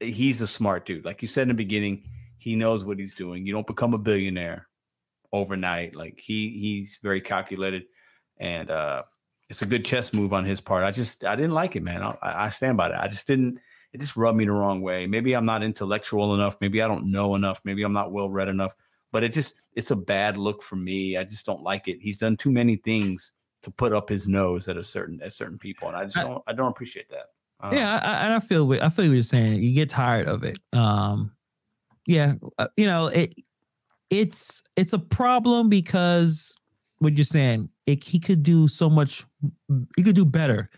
[0.00, 1.06] he's a smart dude.
[1.06, 2.02] Like you said in the beginning,
[2.36, 3.46] he knows what he's doing.
[3.46, 4.68] You don't become a billionaire
[5.32, 5.96] overnight.
[5.96, 7.84] Like he he's very calculated,
[8.36, 9.04] and uh,
[9.48, 10.84] it's a good chess move on his part.
[10.84, 12.02] I just I didn't like it, man.
[12.02, 13.02] I, I stand by that.
[13.02, 13.58] I just didn't.
[13.92, 15.06] It just rubbed me the wrong way.
[15.06, 16.56] Maybe I'm not intellectual enough.
[16.60, 17.60] Maybe I don't know enough.
[17.64, 18.74] Maybe I'm not well read enough.
[19.12, 21.16] But it just it's a bad look for me.
[21.16, 21.98] I just don't like it.
[22.00, 23.32] He's done too many things
[23.62, 26.42] to put up his nose at a certain at certain people, and I just don't
[26.46, 27.26] I, I don't appreciate that.
[27.72, 29.62] yeah, I, I feel I feel what you're saying.
[29.62, 30.58] You get tired of it.
[30.72, 31.32] Um,
[32.06, 33.34] yeah, uh, you know it.
[34.10, 36.54] It's it's a problem because
[37.04, 37.68] what you're saying.
[37.86, 39.24] It, he could do so much.
[39.96, 40.70] He could do better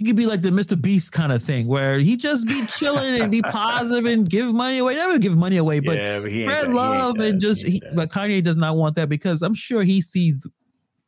[0.00, 0.80] he could be like the Mr.
[0.80, 4.78] Beast kind of thing, where he just be chilling and be positive and give money
[4.78, 4.94] away.
[4.94, 7.62] Never give money away, but, yeah, but spread love and just.
[7.62, 10.46] He, but Kanye does not want that because I'm sure he sees.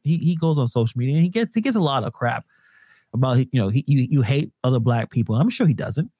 [0.02, 2.44] He he goes on social media and he gets he gets a lot of crap
[3.14, 5.36] about you know he you, you hate other black people.
[5.36, 6.10] I'm sure he doesn't.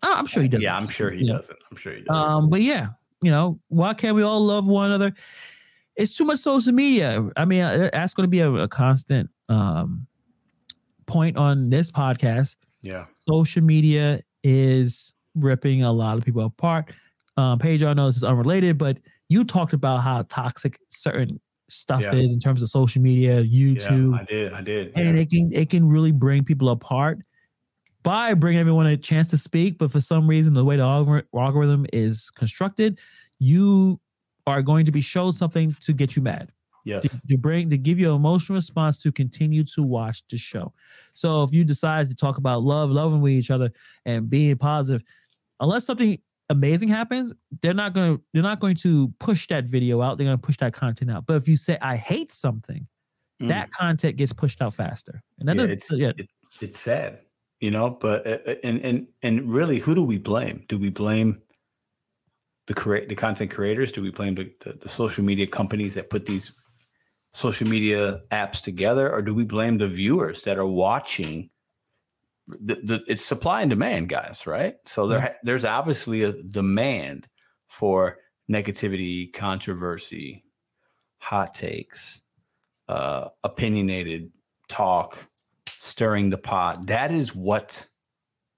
[0.00, 0.62] I'm sure he doesn't.
[0.62, 1.58] Yeah, I'm sure he doesn't.
[1.68, 2.14] I'm sure he doesn't.
[2.14, 2.90] Um, but yeah,
[3.22, 5.14] you know, why can't we all love one another?
[5.96, 7.28] It's too much social media.
[7.36, 10.06] I mean, uh, that's going to be a, a constant um
[11.06, 12.56] point on this podcast.
[12.82, 13.06] Yeah.
[13.28, 16.92] Social media is ripping a lot of people apart.
[17.36, 22.02] Um, Paige, I know this is unrelated, but you talked about how toxic certain stuff
[22.02, 22.14] yeah.
[22.14, 24.12] is in terms of social media, YouTube.
[24.12, 24.52] Yeah, I did.
[24.52, 24.92] I did.
[24.96, 27.18] And it can it can really bring people apart
[28.02, 29.78] by bringing everyone a chance to speak.
[29.78, 30.84] But for some reason, the way the
[31.34, 33.00] algorithm is constructed,
[33.38, 33.98] you
[34.46, 36.52] are going to be shown something to get you mad.
[36.84, 37.02] Yes.
[37.08, 40.72] To, to, bring to give you an emotional response to continue to watch the show.
[41.14, 43.72] So if you decide to talk about love, loving with each other,
[44.04, 45.02] and being positive,
[45.60, 46.18] unless something
[46.50, 47.32] amazing happens,
[47.62, 50.18] they're not going to they're not going to push that video out.
[50.18, 51.24] They're going to push that content out.
[51.26, 52.86] But if you say I hate something,
[53.42, 53.48] mm.
[53.48, 55.22] that content gets pushed out faster.
[55.38, 56.12] And yeah, it's yeah.
[56.16, 56.28] It,
[56.60, 57.20] it's sad,
[57.60, 57.96] you know.
[57.98, 60.64] But uh, uh, and and and really, who do we blame?
[60.68, 61.40] Do we blame?
[62.66, 63.92] The create the content creators?
[63.92, 66.52] Do we blame the, the, the, social media companies that put these
[67.32, 71.50] social media apps together, or do we blame the viewers that are watching?
[72.46, 74.74] The, the, it's supply and demand, guys, right?
[74.86, 75.32] So there, mm-hmm.
[75.44, 77.26] there's obviously a demand
[77.68, 78.18] for
[78.50, 80.44] negativity, controversy,
[81.18, 82.22] hot takes,
[82.88, 84.30] uh, opinionated
[84.68, 85.26] talk,
[85.78, 86.86] stirring the pot.
[86.86, 87.86] That is what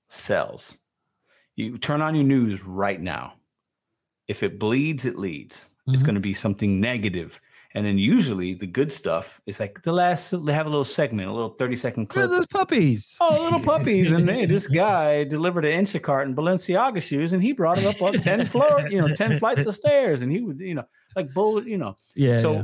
[0.09, 0.79] sells.
[1.55, 3.36] You turn on your news right now.
[4.29, 5.71] If it bleeds, it leads.
[5.83, 5.95] Mm-hmm.
[5.95, 7.41] It's going to be something negative.
[7.75, 11.29] And then usually the good stuff is like the last, they have a little segment,
[11.29, 12.31] a little 30 second clip.
[12.31, 13.17] those puppies.
[13.21, 14.11] Oh, little puppies.
[14.13, 18.01] and hey, this guy delivered an Instacart in Balenciaga shoes and he brought it up
[18.01, 20.23] on 10 floor, you know, 10 flights of stairs.
[20.23, 21.97] And he would, you know, like bull, you know.
[22.15, 22.41] Yeah.
[22.41, 22.63] So yeah.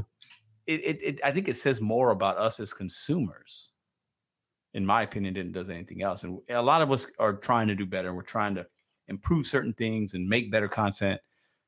[0.67, 3.73] It, it, it, I think it says more about us as consumers,
[4.75, 6.23] in my opinion, than it does anything else.
[6.23, 8.15] And a lot of us are trying to do better.
[8.15, 8.67] We're trying to
[9.09, 11.21] improve certain things and make better content,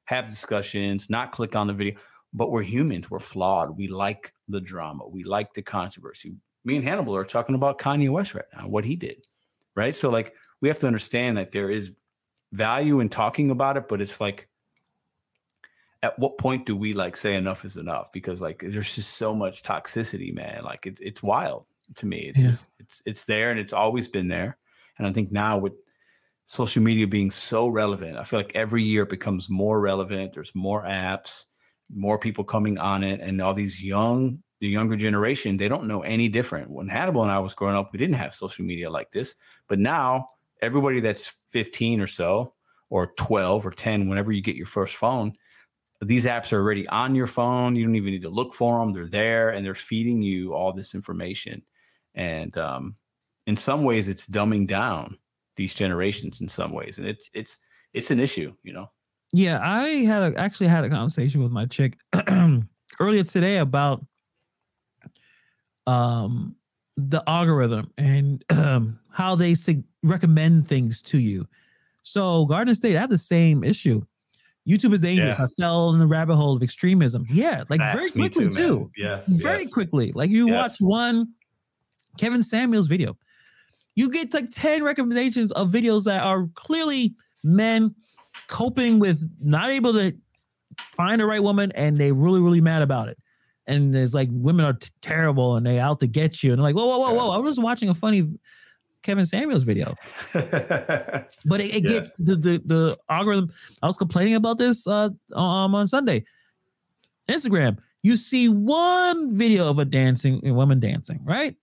[0.05, 1.94] have discussions, not click on the video
[2.34, 3.11] but we're humans.
[3.11, 3.78] We're flawed.
[3.78, 5.07] We like the drama.
[5.07, 6.34] We like the controversy.
[6.64, 9.26] Me and Hannibal are talking about Kanye West right now, what he did,
[9.74, 9.94] right?
[9.94, 11.94] So like we have to understand that there is
[12.52, 14.48] value in talking about it, but it's like
[16.02, 18.11] at what point do we like say enough is enough?
[18.12, 20.62] Because like there's just so much toxicity, man.
[20.64, 22.18] Like it, it's wild to me.
[22.18, 22.50] It's yeah.
[22.50, 24.59] just it's it's there and it's always been there.
[24.98, 25.74] And I think now with
[26.45, 30.32] social media being so relevant, I feel like every year it becomes more relevant.
[30.32, 31.47] There's more apps
[31.92, 36.03] more people coming on it, and all these young, the younger generation, they don't know
[36.03, 36.70] any different.
[36.70, 39.34] When Hannibal and I was growing up, we didn't have social media like this,
[39.68, 40.30] but now
[40.62, 42.55] everybody that's 15 or so,
[42.90, 45.32] or 12 or 10, whenever you get your first phone,
[46.01, 47.76] these apps are already on your phone.
[47.76, 50.72] You don't even need to look for them; they're there, and they're feeding you all
[50.72, 51.62] this information.
[52.14, 52.97] And um,
[53.47, 55.18] in some ways, it's dumbing down
[55.57, 56.40] these generations.
[56.40, 57.59] In some ways, and it's it's
[57.92, 58.90] it's an issue, you know.
[59.32, 61.98] Yeah, I had a, actually had a conversation with my chick
[63.00, 64.05] earlier today about
[65.86, 66.55] um
[66.96, 71.44] the algorithm and um, how they sig- recommend things to you.
[72.05, 74.00] So Garden State, I have the same issue.
[74.68, 75.38] YouTube is dangerous.
[75.38, 75.46] Yeah.
[75.46, 77.26] I fell in the rabbit hole of extremism.
[77.28, 78.90] Yeah, like very quickly too, too.
[78.96, 79.26] Yes.
[79.26, 79.72] Very yes.
[79.72, 80.12] quickly.
[80.14, 80.80] Like you Yes.
[80.80, 81.32] watch one
[82.16, 83.16] Kevin Samuels video,
[83.95, 87.95] you get like 10 recommendations of videos that are clearly men
[88.49, 90.12] coping with not able to
[90.78, 93.16] find the right woman and they really, really mad about it.
[93.66, 96.53] And it's like women are t- terrible and they out to get you.
[96.53, 97.30] And they're like, whoa, whoa, whoa, whoa.
[97.30, 98.28] I was watching a funny
[99.03, 99.95] Kevin Samuels video.
[101.47, 101.90] But it, it Yeah.
[101.90, 103.53] gets the, the the algorithm.
[103.82, 106.24] I was complaining about this uh um on Sunday.
[107.28, 111.55] Instagram, you see one video of a dancing a woman dancing, right?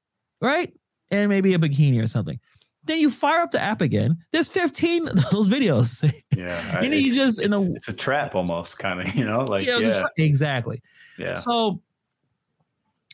[0.42, 0.74] Right?
[1.12, 2.40] And maybe a bikini or something.
[2.86, 4.18] Then you fire up the app again.
[4.32, 6.02] There's 15 of those videos.
[6.36, 6.82] yeah.
[6.82, 9.26] You know, you it's, just in it's, a- it's a trap almost kind of, you
[9.26, 10.06] know, like Yeah, yeah.
[10.18, 10.82] exactly.
[11.18, 11.36] yeah.
[11.36, 11.82] So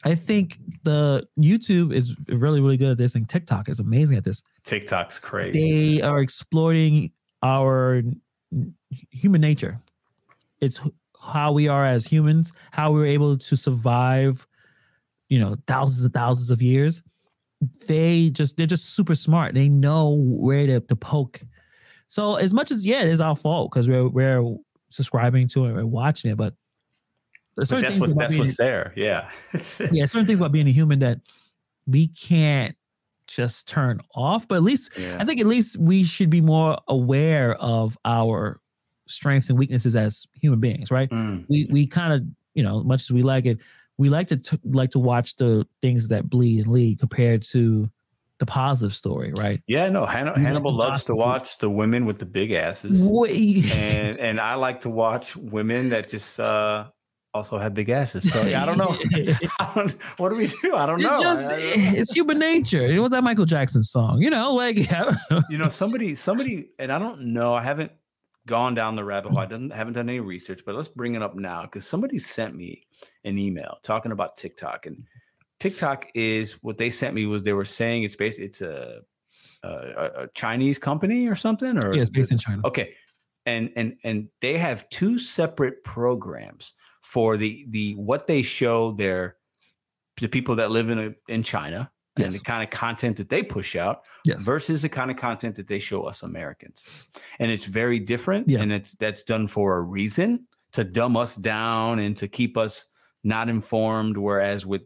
[0.05, 4.23] I think the YouTube is really, really good at this, and TikTok is amazing at
[4.23, 4.43] this.
[4.63, 5.97] TikTok's crazy.
[5.97, 7.11] they are exploiting
[7.43, 8.03] our
[9.11, 9.79] human nature.
[10.61, 10.79] It's
[11.19, 14.47] how we are as humans, how we were able to survive,
[15.29, 17.03] you know, thousands and thousands of years.
[17.87, 19.53] They just they're just super smart.
[19.53, 21.41] They know where to, to poke.
[22.07, 24.57] So as much as yeah, it is our fault because we're we're
[24.89, 26.53] subscribing to it and watching it, but
[27.55, 28.93] there's But that's what that's what's there.
[28.95, 29.29] Yeah.
[29.91, 31.19] yeah, certain things about being a human that
[31.87, 32.75] we can't
[33.25, 34.47] just turn off.
[34.47, 35.17] But at least yeah.
[35.19, 38.61] I think at least we should be more aware of our
[39.07, 41.09] strengths and weaknesses as human beings, right?
[41.09, 41.45] Mm.
[41.49, 42.21] We we kind of
[42.57, 43.59] you know, much as we like it,
[43.97, 47.89] we like to t- like to watch the things that bleed and lead compared to
[48.39, 49.61] the positive story, right?
[49.67, 53.07] Yeah, no, Han- Hannibal loves to watch the women with the big asses.
[53.09, 56.87] Way- and and I like to watch women that just uh
[57.33, 58.31] also have big asses.
[58.31, 58.95] So yeah, I don't know.
[59.59, 60.75] I don't, what do we do?
[60.75, 61.21] I don't It's know.
[61.21, 61.99] just I- I don't know.
[61.99, 62.85] it's human nature.
[62.87, 64.21] You know that Michael Jackson song?
[64.21, 64.77] You know, like
[65.49, 67.53] you know, somebody, somebody, and I don't know.
[67.55, 67.91] I haven't
[68.47, 69.39] gone down the rabbit hole.
[69.39, 72.55] I didn't, haven't done any research, but let's bring it up now because somebody sent
[72.55, 72.87] me
[73.23, 75.05] an email talking about TikTok, and
[75.59, 79.01] TikTok is what they sent me was they were saying it's based, it's a,
[79.63, 82.61] a, a Chinese company or something, or yeah, it's based in China.
[82.65, 82.95] Okay.
[83.45, 89.37] And and and they have two separate programs for the the what they show their
[90.19, 91.91] the people that live in a, in China
[92.25, 94.41] and the kind of content that they push out Yes.
[94.41, 96.87] versus the kind of content that they show us Americans.
[97.39, 98.61] And it's very different Yeah.
[98.61, 102.87] and it's that's done for a reason to dumb us down and to keep us
[103.23, 104.83] not informed whereas with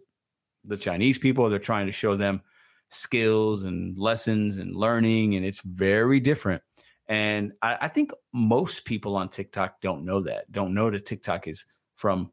[0.64, 2.42] the Chinese people they're trying to show them
[2.90, 6.62] skills and lessons and learning and it's very different.
[7.08, 11.48] And I, I think most people on TikTok don't know that, don't know that TikTok
[11.48, 11.66] is
[11.96, 12.32] from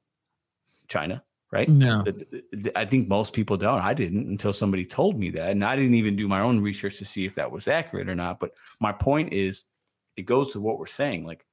[0.89, 1.69] China, right?
[1.69, 2.05] No.
[2.77, 3.81] I think most people don't.
[3.81, 5.51] I didn't until somebody told me that.
[5.51, 8.15] And I didn't even do my own research to see if that was accurate or
[8.15, 8.41] not.
[8.41, 9.65] But my point is,
[10.17, 11.25] it goes to what we're saying.
[11.25, 11.45] Like,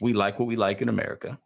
[0.00, 1.38] we like what we like in America.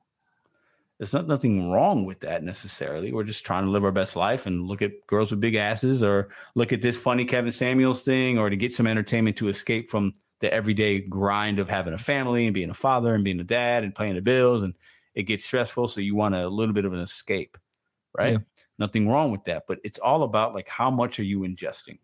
[0.99, 3.11] There's not nothing wrong with that necessarily.
[3.11, 6.03] We're just trying to live our best life and look at girls with big asses
[6.03, 9.89] or look at this funny Kevin Samuels thing or to get some entertainment to escape
[9.89, 13.45] from the everyday grind of having a family and being a father and being a
[13.45, 14.63] dad and paying the bills.
[14.63, 14.75] And
[15.15, 15.89] it gets stressful.
[15.89, 17.57] So you want a little bit of an escape,
[18.17, 18.33] right?
[18.33, 18.39] Yeah.
[18.79, 19.65] Nothing wrong with that.
[19.67, 21.99] But it's all about like how much are you ingesting?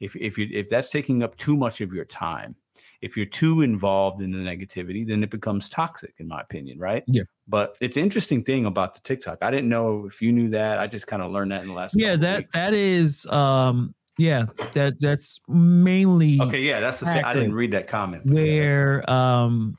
[0.00, 2.56] If if you if that's taking up too much of your time,
[3.00, 7.04] if you're too involved in the negativity, then it becomes toxic, in my opinion, right?
[7.06, 7.22] Yeah.
[7.46, 9.38] But it's interesting thing about the TikTok.
[9.42, 10.80] I didn't know if you knew that.
[10.80, 11.94] I just kind of learned that in the last.
[11.96, 12.52] yeah, that weeks.
[12.54, 17.24] that is um yeah, that that's mainly Okay, yeah, that's the same.
[17.24, 18.26] I didn't read that comment.
[18.26, 19.76] where um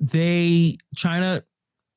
[0.00, 1.44] they China,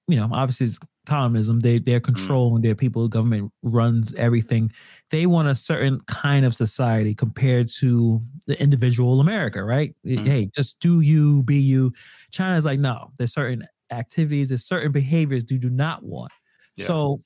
[0.07, 1.61] you know, obviously it's communism.
[1.61, 3.07] They they're controlling their people.
[3.07, 4.71] Government runs everything.
[5.09, 9.95] They want a certain kind of society compared to the individual America, right?
[10.05, 10.27] Mhm.
[10.27, 11.93] Hey, just do you, be you.
[12.31, 16.31] China's like, no, there's certain activities, there's certain behaviors you do not want.
[16.75, 16.85] Yeah.
[16.87, 17.21] So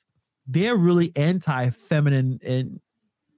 [0.47, 2.79] they're really anti-feminine and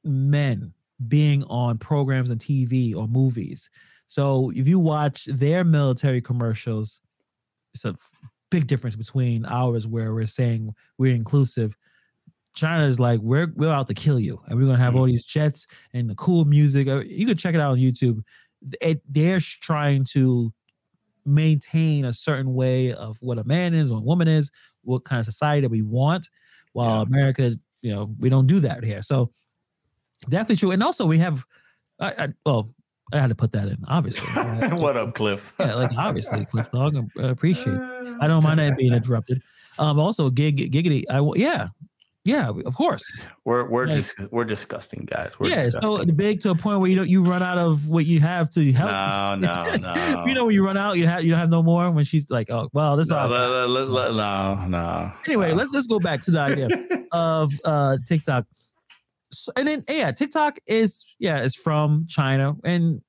[0.03, 0.73] men
[1.07, 3.69] being on programs and TV or movies.
[4.07, 7.01] So if you watch their military commercials,
[7.73, 7.95] it's a
[8.53, 11.75] big difference between ours where we're saying we're inclusive.
[12.53, 15.25] China is like we're we're out to kill you, and we're gonna have all these
[15.25, 16.87] jets and the cool music.
[16.87, 18.21] Uh, You can check it out on YouTube.
[18.79, 20.53] It, they're trying to
[21.25, 24.51] maintain a certain way of what a man is or a woman is,
[24.83, 26.29] what kind of society that we want.
[26.73, 27.01] While Yeah.
[27.01, 29.01] America, you know, we don't do that here.
[29.01, 29.31] So
[30.29, 30.71] definitely true.
[30.71, 31.43] And also we have,
[31.99, 32.69] I, I well,
[33.13, 34.27] I had to put that in, obviously.
[34.77, 35.53] what up, Cliff?
[35.59, 36.97] yeah, like obviously, Cliff Dog.
[37.19, 37.77] I appreciate.
[38.21, 39.41] I don't mind that being interrupted.
[39.79, 41.03] Um, also, gig giggity.
[41.09, 41.67] I yeah,
[42.25, 43.27] yeah, of course.
[43.43, 45.37] We're we're dis- we're disgusting guys.
[45.39, 46.07] We're yeah, disgusting.
[46.07, 48.49] so big to a point where you don't you run out of what you have
[48.51, 49.39] to help.
[49.39, 50.25] No, no, no.
[50.25, 51.91] you know when you run out, you have you don't have no more.
[51.91, 53.27] When she's like, oh well, this no, all.
[53.27, 55.11] le- no, no.
[55.27, 55.55] Anyway, no.
[55.55, 56.69] let's let's go back to the idea
[57.11, 58.45] of uh TikTok.
[59.33, 63.01] So, and then yeah, TikTok is yeah, it's from China, and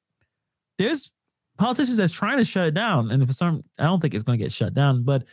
[0.78, 1.10] there's
[1.58, 3.10] politicians that's trying to shut it down.
[3.10, 5.24] And for some, I don't think it's going to get shut down, but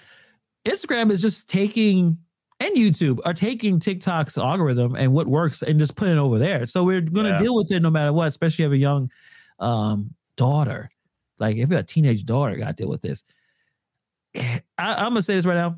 [0.66, 2.18] Instagram is just taking
[2.60, 6.68] and YouTube are taking TikTok's algorithm and what works and just putting it over there.
[6.68, 7.40] So we're going to Yeah.
[7.40, 9.10] deal with it no matter what, especially if you have a young
[9.58, 10.92] um, daughter.
[11.40, 13.24] Like if you have a teenage daughter, got to deal with this.
[14.36, 15.78] I, I'm gonna say this right now.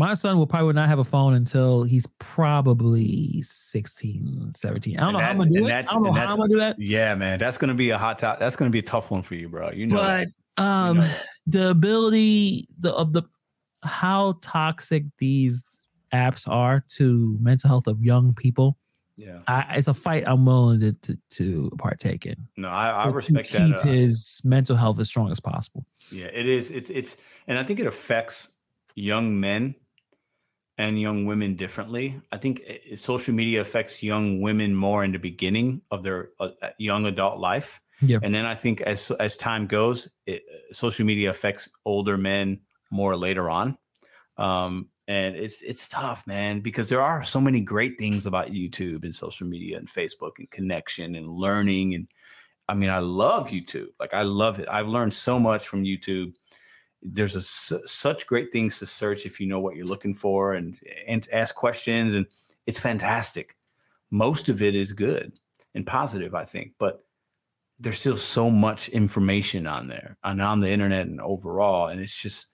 [0.00, 4.96] My son will probably not have a phone until he's probably 16, 17.
[4.96, 5.72] I don't And know how I'm gonna do it.
[5.72, 6.76] I don't know how I'm gonna do that.
[6.78, 8.38] Yeah, man, that's gonna be a hot top.
[8.40, 9.72] That's gonna be a tough one for you, bro.
[9.72, 9.96] You know.
[10.02, 10.28] that.
[10.56, 11.10] but um know.
[11.48, 13.24] the ability the of the
[13.82, 15.84] how toxic these
[16.14, 18.78] apps are to mental health of young people
[19.18, 19.40] yeah.
[19.46, 23.12] I, it's a fight i'm willing to to, to partake in No, I, I to
[23.12, 23.80] respect keep that.
[23.80, 26.70] uh, his mental health as strong as possible Yeah, it is.
[26.70, 28.56] It's it's, and I think it affects
[28.96, 29.74] young men
[30.80, 32.06] and young women differently.
[32.32, 36.30] I think i- i- social media affects young women more in the beginning of their
[36.40, 38.20] uh, uh, young adult life, Yeah.
[38.24, 42.60] and then I think as as time goes, it, uh, social media affects older men
[42.90, 43.76] more later on.
[44.36, 49.04] Um, and it's it's tough, man, because there are so many great things about YouTube
[49.04, 52.06] and social media and Facebook and connection and learning and
[52.68, 53.88] I mean, I love YouTube.
[53.98, 54.68] Like I love it.
[54.70, 56.34] I've learned so much from YouTube.
[57.02, 60.78] There's a, such great things to search if you know what you're looking for and
[61.06, 62.26] and ask questions and
[62.66, 63.56] it's fantastic.
[64.10, 65.32] Most of it is good
[65.74, 67.04] and positive, I think, but
[67.78, 72.20] there's still so much information on there and on the internet and overall and it's
[72.20, 72.48] just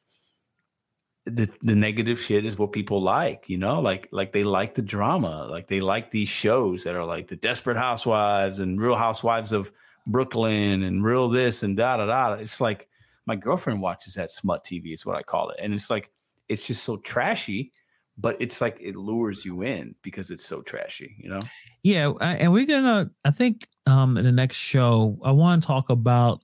[1.26, 4.82] the the negative shit is what people like, you know, like like they like the
[4.82, 9.51] drama, like they like these shows that are like the Desperate Housewives and Real Housewives
[9.51, 9.72] of
[10.07, 12.34] Brooklyn and Real this and da da da.
[12.34, 12.88] It's like
[13.27, 16.11] my girlfriend watches that smut TV, is what I call it, and it's like
[16.49, 17.72] it's just so trashy,
[18.16, 21.41] but it's like it lures you in because it's so trashy, you know.
[21.83, 25.91] yeah and we're gonna i think um in the next show i want to talk
[25.91, 26.41] about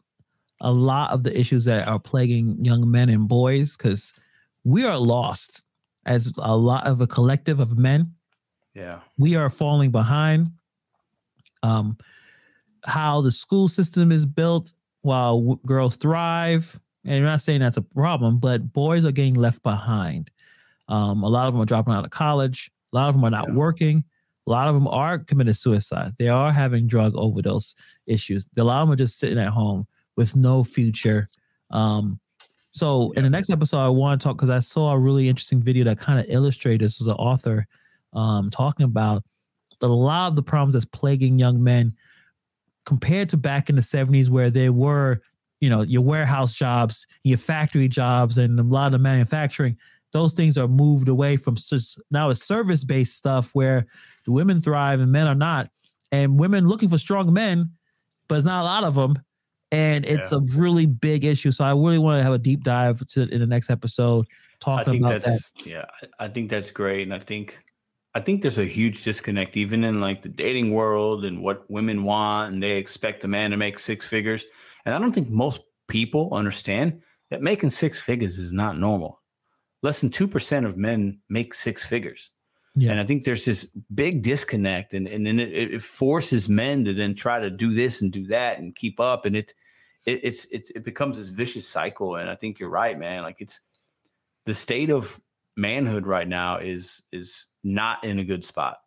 [0.61, 4.15] a lot of the issues that are plaguing young men and boys because
[4.65, 5.63] we are lost
[6.07, 8.15] as a lot of a collective of men
[8.75, 10.49] Yeah, we are falling behind.
[11.63, 11.97] Um,
[12.85, 14.73] how the school system is built
[15.03, 19.35] while w- girls thrive, and I'm not saying that's a problem, but boys are getting
[19.35, 20.31] left behind.
[20.89, 22.71] Um, a lot of them are dropping out of college.
[22.93, 23.55] A lot of them are not Yeah.
[23.55, 24.05] working.
[24.47, 26.15] A lot of them are committing suicide.
[26.19, 27.75] They are having drug overdose
[28.07, 28.49] issues.
[28.59, 29.87] A lot of them are just sitting at home
[30.17, 31.29] with no future.
[31.71, 32.19] Um,
[32.71, 35.63] so in the next episode, I want to talk because I saw a really interesting
[35.63, 36.99] video that kind of illustrated this.
[36.99, 37.67] Was an author
[38.13, 39.23] um, talking about
[39.81, 41.95] a lot of the problems that's plaguing young men
[42.85, 45.21] compared to back in the 70s where there were
[45.61, 49.77] you know your warehouse jobs your factory jobs and a lot of manufacturing
[50.13, 51.57] those things are moved away from
[52.11, 53.87] now it's service based stuff where
[54.27, 55.71] the women thrive and men are not.
[56.11, 57.71] And women looking for strong men
[58.29, 59.17] but it's not a lot of them
[59.71, 60.39] and it's Yeah.
[60.39, 61.51] a really big issue.
[61.53, 64.65] So i really want to have a deep dive to in the next episode I
[64.65, 65.41] talking think about that.
[65.65, 65.85] yeah,
[66.21, 67.59] I I think that's great, and I think
[68.15, 72.05] I think there's a huge disconnect even in like the dating world and what women
[72.05, 74.45] want, and they expect a man to make six figures,
[74.85, 77.01] and I don't think most people understand
[77.31, 79.21] that making six figures is not normal.
[79.83, 82.31] Less than two percent of men make six figures.
[82.75, 82.93] Yeah.
[82.93, 86.95] And I think there's this big disconnect, and, and then it, it forces men to
[86.95, 89.53] then try to do this and do that and keep up, and it,
[90.07, 92.17] it it's it, it becomes this vicious cycle.
[92.17, 93.23] And I think you're right, man.
[93.23, 93.61] Like it's
[94.45, 95.21] the state of
[95.57, 98.79] manhood right now is is not in a good spot,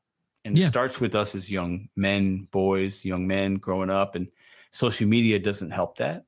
[0.44, 0.66] and Yeah.
[0.66, 4.28] it starts with us as young men, boys, young men growing up, and
[4.72, 6.26] social media doesn't help that,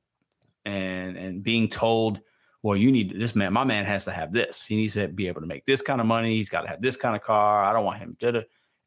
[0.64, 2.20] and and being told.
[2.62, 3.52] Well, you need this man.
[3.52, 4.66] My man has to have this.
[4.66, 6.34] He needs to be able to make this kind of money.
[6.34, 7.64] He's got to have this kind of car.
[7.64, 8.16] I don't want him.
[8.18, 8.40] Da-da.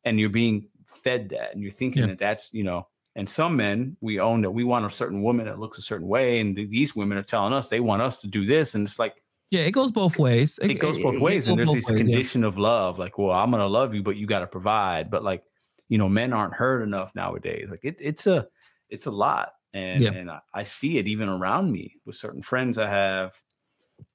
[0.03, 2.07] And you're being fed that, and you're thinking Yeah.
[2.09, 2.87] that that's you know.
[3.15, 6.07] And some men, we own that we want a certain woman that looks a certain
[6.07, 8.85] way, and th- these women are telling us they want us to do this, and
[8.85, 9.21] it's like
[9.51, 11.97] yeah it goes both ways it goes both it ways, and there's this ways, yeah.
[11.97, 15.11] condition of love, like, well, I'm gonna love you, but you got to provide.
[15.11, 15.43] But like,
[15.89, 17.67] you know, men aren't heard enough nowadays.
[17.69, 18.47] Like it, it's a,
[18.89, 20.11] it's a lot, and Yeah.
[20.11, 23.33] and I, I see it even around me with certain friends I have,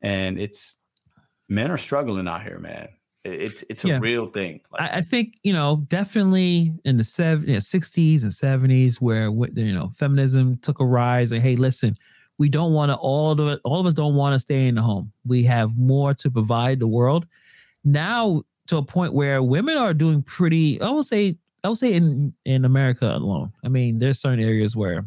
[0.02, 0.76] and it's
[1.48, 2.88] men are struggling out here, man.
[3.24, 3.98] It's it's a yeah.
[4.00, 4.60] real thing.
[4.70, 9.00] Like, I, I, think you know definitely in the seven, you know, 60s and 70s
[9.00, 11.32] where what you know feminism took a rise.
[11.32, 11.96] And hey, listen,
[12.38, 13.60] we don't want to all of it.
[13.64, 15.12] All of us don't want to stay in the home.
[15.24, 17.26] We have more to provide the world.
[17.84, 20.80] Now to a point where women are doing pretty.
[20.80, 21.36] I will say.
[21.64, 23.52] I will say in in America alone.
[23.64, 25.04] I mean, there's certain areas where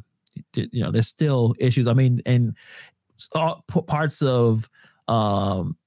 [0.56, 1.88] you know there's still issues.
[1.88, 2.54] I mean, and
[3.88, 4.70] parts of
[5.08, 5.78] um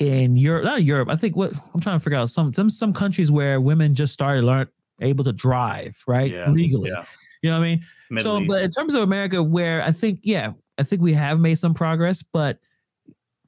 [0.00, 1.10] in Europe, not Europe.
[1.10, 4.12] I think what I'm trying to figure out some some some countries where women just
[4.12, 4.66] started learn
[5.00, 6.90] able to drive right yeah, legally.
[6.90, 7.04] Yeah.
[7.42, 7.86] You know what I mean?
[8.10, 8.48] Middle so, East.
[8.48, 11.74] but in terms of America, where I think yeah, I think we have made some
[11.74, 12.58] progress, but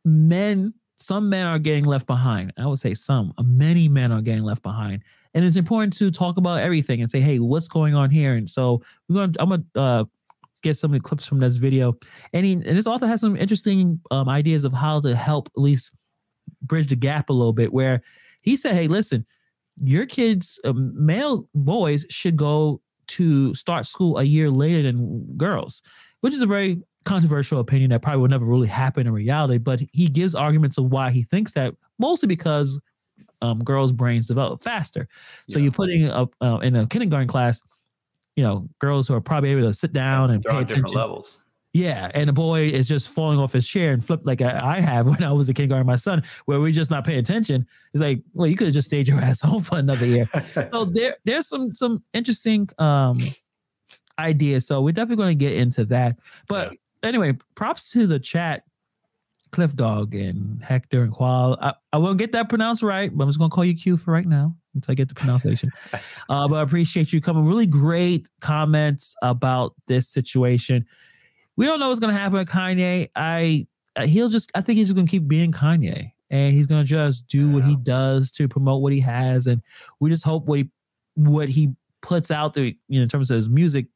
[0.04, 2.52] men, some men are getting left behind.
[2.58, 5.02] I would say some, many men are getting left behind,
[5.34, 8.34] and it's important to talk about everything and say, hey, what's going on here?
[8.34, 9.32] And so we're going.
[9.32, 10.04] to I'm gonna uh,
[10.62, 11.94] get some of the clips from this video,
[12.34, 15.62] and he, and this author has some interesting um, ideas of how to help at
[15.62, 15.92] least
[16.60, 18.02] bridge the gap a little bit where
[18.42, 19.24] he said, Hey, listen,
[19.82, 25.82] your kids, uh, male boys, should go to start school a year later than girls,
[26.20, 29.58] which is a very controversial opinion that probably will never really happen in reality.
[29.58, 32.78] But he gives arguments of why he thinks that, mostly because
[33.40, 35.08] um, girls' brains develop faster.
[35.48, 35.64] So yeah.
[35.64, 37.60] you're putting up uh, in a kindergarten class,
[38.36, 40.76] you know, girls who are probably able to sit down and pay attention.
[40.76, 41.38] different levels.
[41.74, 45.06] Yeah, and the boy is just falling off his chair and flipped like I, have
[45.08, 45.86] when I was a kindergarten.
[45.86, 47.66] My son, where we just not paying attention.
[47.94, 50.26] It's like, well, you could have just stayed your ass home for another year.
[50.70, 53.18] so there, there's some some interesting um
[54.18, 54.66] ideas.
[54.66, 56.18] So we're definitely going to get into that.
[56.46, 56.78] But yeah.
[57.02, 58.64] Anyway, props to the chat,
[59.50, 61.58] Cliff Dog and Hector and Qual.
[61.60, 63.96] I, I won't get that pronounced right, but I'm just going to call you Q
[63.96, 65.70] for right now until I get the pronunciation.
[66.28, 67.44] uh, but I appreciate you coming.
[67.44, 70.86] Really great comments about this situation
[71.56, 73.08] we don't know what's gonna happen with Kanye.
[73.14, 73.66] I
[74.02, 77.50] he'll just I think he's just gonna keep being Kanye and he's gonna just do
[77.50, 79.62] what he does to promote what he has, and
[80.00, 80.70] we just hope what he
[81.14, 83.86] what he puts out there, you know, in terms of his music,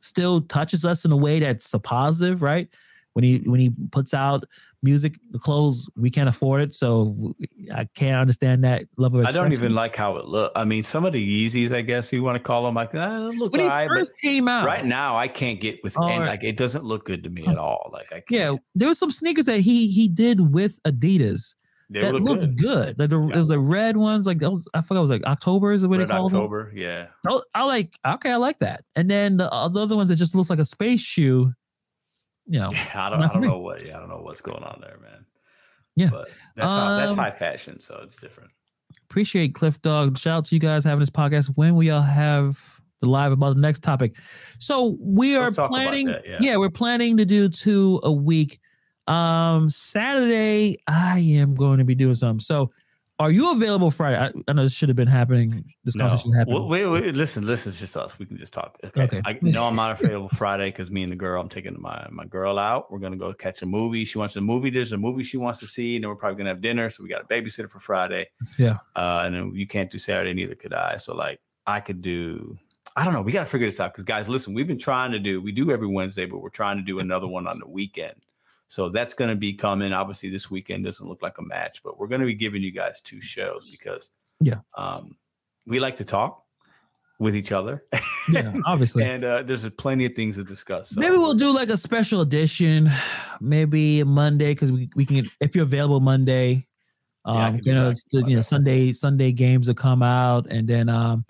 [0.00, 2.68] still touches us in a way that's a positive, right?
[3.14, 4.44] When he when he puts out
[4.82, 7.34] music, the clothes we can't afford it, so
[7.74, 9.26] I can't understand that level.
[9.26, 10.52] I don't even like how it look.
[10.54, 13.30] I mean, some of the Yeezys, I guess you want to call them, like ah,
[13.34, 13.52] look.
[13.52, 16.58] When he right, first came out, right now I can't get with oh, like it
[16.58, 17.90] doesn't look good to me at all.
[17.92, 18.30] Like I can't.
[18.30, 21.54] yeah, there was some sneakers that he he did with Adidas.
[21.88, 22.58] They that look looked good.
[22.58, 22.98] good.
[22.98, 23.36] Like the, yeah.
[23.36, 24.66] it was like red ones, like those.
[24.74, 26.78] I forgot it was like October is what red they call October, them.
[26.78, 27.06] yeah.
[27.26, 28.84] I, I, like okay, I like that.
[28.96, 31.52] And then the, uh, the other ones that just looks like a space shoe.
[32.46, 33.84] You know, yeah, I don't, I don't know what.
[33.84, 35.24] Yeah, I don't know what's going on there, man.
[35.94, 38.50] Yeah, but that's um, that's high fashion, so it's different.
[39.04, 40.18] Appreciate Cliff Dog.
[40.18, 41.52] Shout out to you guys having this podcast.
[41.56, 44.14] When we all have the live about the next topic.
[44.58, 46.06] So we so are planning.
[46.06, 46.38] That, yeah.
[46.40, 48.58] yeah, we're planning to do two a week.
[49.06, 52.40] Um, Saturday, I am going to be doing something.
[52.40, 52.70] So
[53.18, 54.18] are you available Friday?
[54.18, 55.64] I, I know this should have been happening.
[55.84, 56.04] This no.
[56.04, 56.68] conversation happened.
[56.68, 57.70] Wait, wait, listen, listen.
[57.70, 58.18] It's just us.
[58.18, 58.78] We can just talk.
[58.84, 59.04] Okay.
[59.04, 59.22] okay.
[59.24, 62.26] I know I'm not available Friday because me and the girl, I'm taking my my
[62.26, 62.90] girl out.
[62.90, 64.04] We're gonna go catch a movie.
[64.04, 64.68] She wants a movie.
[64.68, 66.90] There's a movie she wants to see, and then we're probably gonna have dinner.
[66.90, 68.26] So we got a babysitter for Friday.
[68.58, 68.78] Yeah.
[68.94, 70.96] Uh, and then you can't do Saturday, neither could I.
[70.98, 72.58] So like, I could do.
[72.96, 73.22] I don't know.
[73.22, 74.52] We got to figure this out because guys, listen.
[74.52, 75.40] We've been trying to do.
[75.40, 78.25] We do every Wednesday, but we're trying to do another one on the weekend.
[78.68, 79.92] So that's going to be coming.
[79.92, 82.72] Obviously, this weekend doesn't look like a match, but we're going to be giving you
[82.72, 84.10] guys two shows because
[84.40, 85.16] yeah, um,
[85.66, 86.44] we like to talk
[87.18, 87.84] with each other.
[88.30, 89.04] Yeah, obviously.
[89.04, 90.90] and uh, there's plenty of things to discuss.
[90.90, 91.00] So.
[91.00, 92.90] Maybe we'll do like a special edition,
[93.40, 96.66] maybe Monday because we, we can if you're available Monday.
[97.24, 100.88] Um, yeah, you know, the, you know Sunday Sunday games will come out, and then
[100.88, 101.24] um,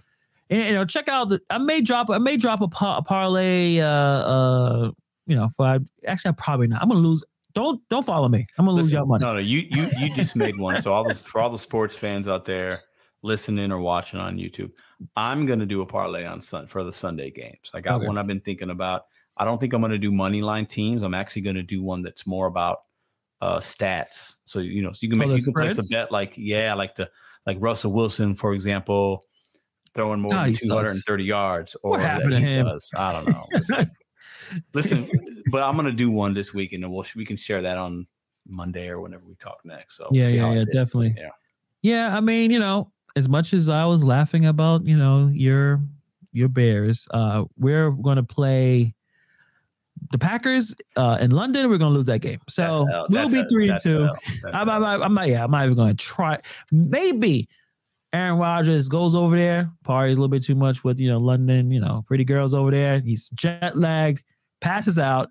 [0.51, 3.03] and, you know check out the I may drop I may drop a, par, a
[3.03, 4.91] parlay uh uh
[5.26, 6.82] you know, for actually, I probably not.
[6.82, 7.24] I'm gonna lose.
[7.54, 8.46] Don't don't follow me.
[8.58, 9.24] I'm gonna Listen, lose y'all money.
[9.24, 10.80] No, no, you you you just made one.
[10.80, 12.82] So all this for all the sports fans out there
[13.22, 14.70] listening or watching on YouTube,
[15.16, 17.70] I'm gonna do a parlay on Sun for the Sunday games.
[17.74, 18.06] I got okay.
[18.06, 19.06] one I've been thinking about.
[19.36, 21.02] I don't think I'm gonna do money line teams.
[21.02, 22.78] I'm actually gonna do one that's more about
[23.40, 24.36] uh stats.
[24.44, 26.74] So you know, so you can make oh, you can place a bet like yeah,
[26.74, 27.10] like the
[27.46, 29.22] like Russell Wilson, for example,
[29.94, 31.26] throwing more than 230 sucks.
[31.26, 32.66] yards, or what happened to him?
[32.66, 32.90] Does.
[32.96, 33.84] I don't know.
[34.74, 35.09] Listen,
[35.51, 38.07] but I'm gonna do one this week, and we'll we can share that on
[38.49, 39.97] Monday or whenever we talk next.
[39.97, 41.14] So yeah, yeah, yeah, definitely.
[41.16, 41.30] Yeah,
[41.82, 42.16] yeah.
[42.16, 45.80] I mean, you know, as much as I was laughing about, you know, your
[46.32, 48.94] your Bears, uh, we're gonna play
[50.11, 51.68] the Packers uh, in London.
[51.68, 54.09] We're gonna lose that game, so we'll be three and two.
[54.53, 55.28] I'm, I'm, I'm, not.
[55.28, 56.38] Yeah, I'm not even gonna try.
[56.70, 57.49] Maybe.
[58.12, 61.70] Aaron Rodgers goes over there, parties a little bit too much with you know London,
[61.70, 63.01] you know, pretty girls over there.
[63.01, 64.22] He's jet lagged
[64.61, 65.30] passes out,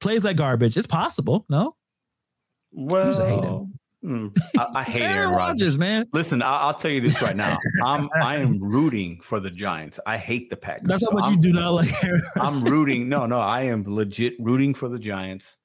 [0.00, 0.76] plays like garbage.
[0.76, 1.76] It's possible, no?
[2.72, 3.68] Well,
[4.04, 6.08] Mm, I, I, hate Aaron, Aaron Rodgers, man.
[6.12, 7.56] Listen, I, will tell you this right now.
[7.84, 10.00] I'm I am rooting for the Giants.
[10.04, 10.88] I hate the Packers.
[10.88, 11.94] That's so what you do not like.
[12.36, 13.08] I'm rooting.
[13.08, 15.56] No, no, I am legit rooting for the Giants.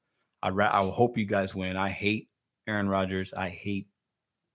[0.43, 1.77] I I hope you guys win.
[1.77, 2.29] I hate
[2.67, 3.33] Aaron Rodgers.
[3.33, 3.87] I hate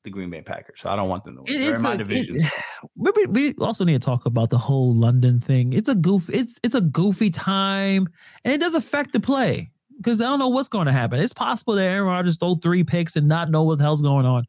[0.03, 0.81] the Green Bay Packers.
[0.81, 1.55] So I don't want them to win.
[1.55, 2.39] It, They're in my division.
[2.97, 5.73] we, we also need to talk about the whole London thing.
[5.73, 6.29] It's a goof.
[6.31, 8.09] It's it's a goofy time,
[8.45, 11.21] and it does affect the play because I don't know what's going to happen.
[11.21, 14.27] It's possible that Aaron Rodgers throw three picks and not know what the hell's going
[14.27, 14.47] on,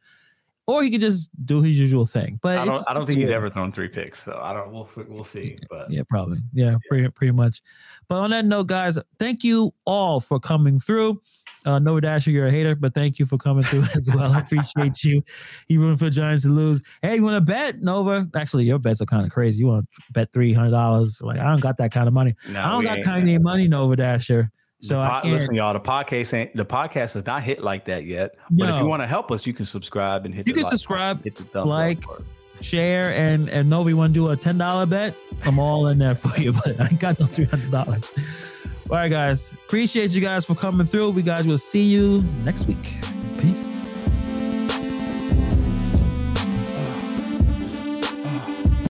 [0.68, 2.40] or he could just do his usual thing.
[2.42, 2.84] But I don't.
[2.90, 4.72] I don't think he's ever thrown three picks, so I don't.
[4.72, 5.58] We'll we'll see.
[5.70, 6.40] But yeah, probably.
[6.54, 7.62] Yeah, yeah, pretty pretty much.
[8.08, 11.22] But on that note, guys, thank you all for coming through.
[11.66, 14.32] Uh, Nova Dasher, you're a hater, but thank you for coming through as well.
[14.32, 15.24] I appreciate you.
[15.68, 16.82] You rooting for the Giants to lose.
[17.02, 18.28] Hey, you want to bet, Nova?
[18.36, 19.60] Actually, your bets are kind of crazy.
[19.60, 21.22] You want to bet three hundred dollars?
[21.22, 22.36] Like I don't got that kind of money.
[22.50, 24.52] No, I don't got kind of money, Nova Dasher.
[24.84, 25.74] So listen, y'all.
[25.74, 28.36] The podcast ain't the podcast is not hit like that yet.
[28.50, 28.76] But no.
[28.76, 30.46] if you want to help us, you can subscribe and hit.
[30.46, 32.00] You can like, subscribe, hit the thumbs like,
[32.60, 35.16] share, and and Nova, Novi want to do a ten dollar bet.
[35.46, 38.12] I'm all in there for you, but I got no three hundred dollars.
[38.90, 39.52] All right, guys.
[39.52, 41.12] Appreciate you guys for coming through.
[41.12, 42.84] We guys will see you next week.
[43.38, 43.93] Peace.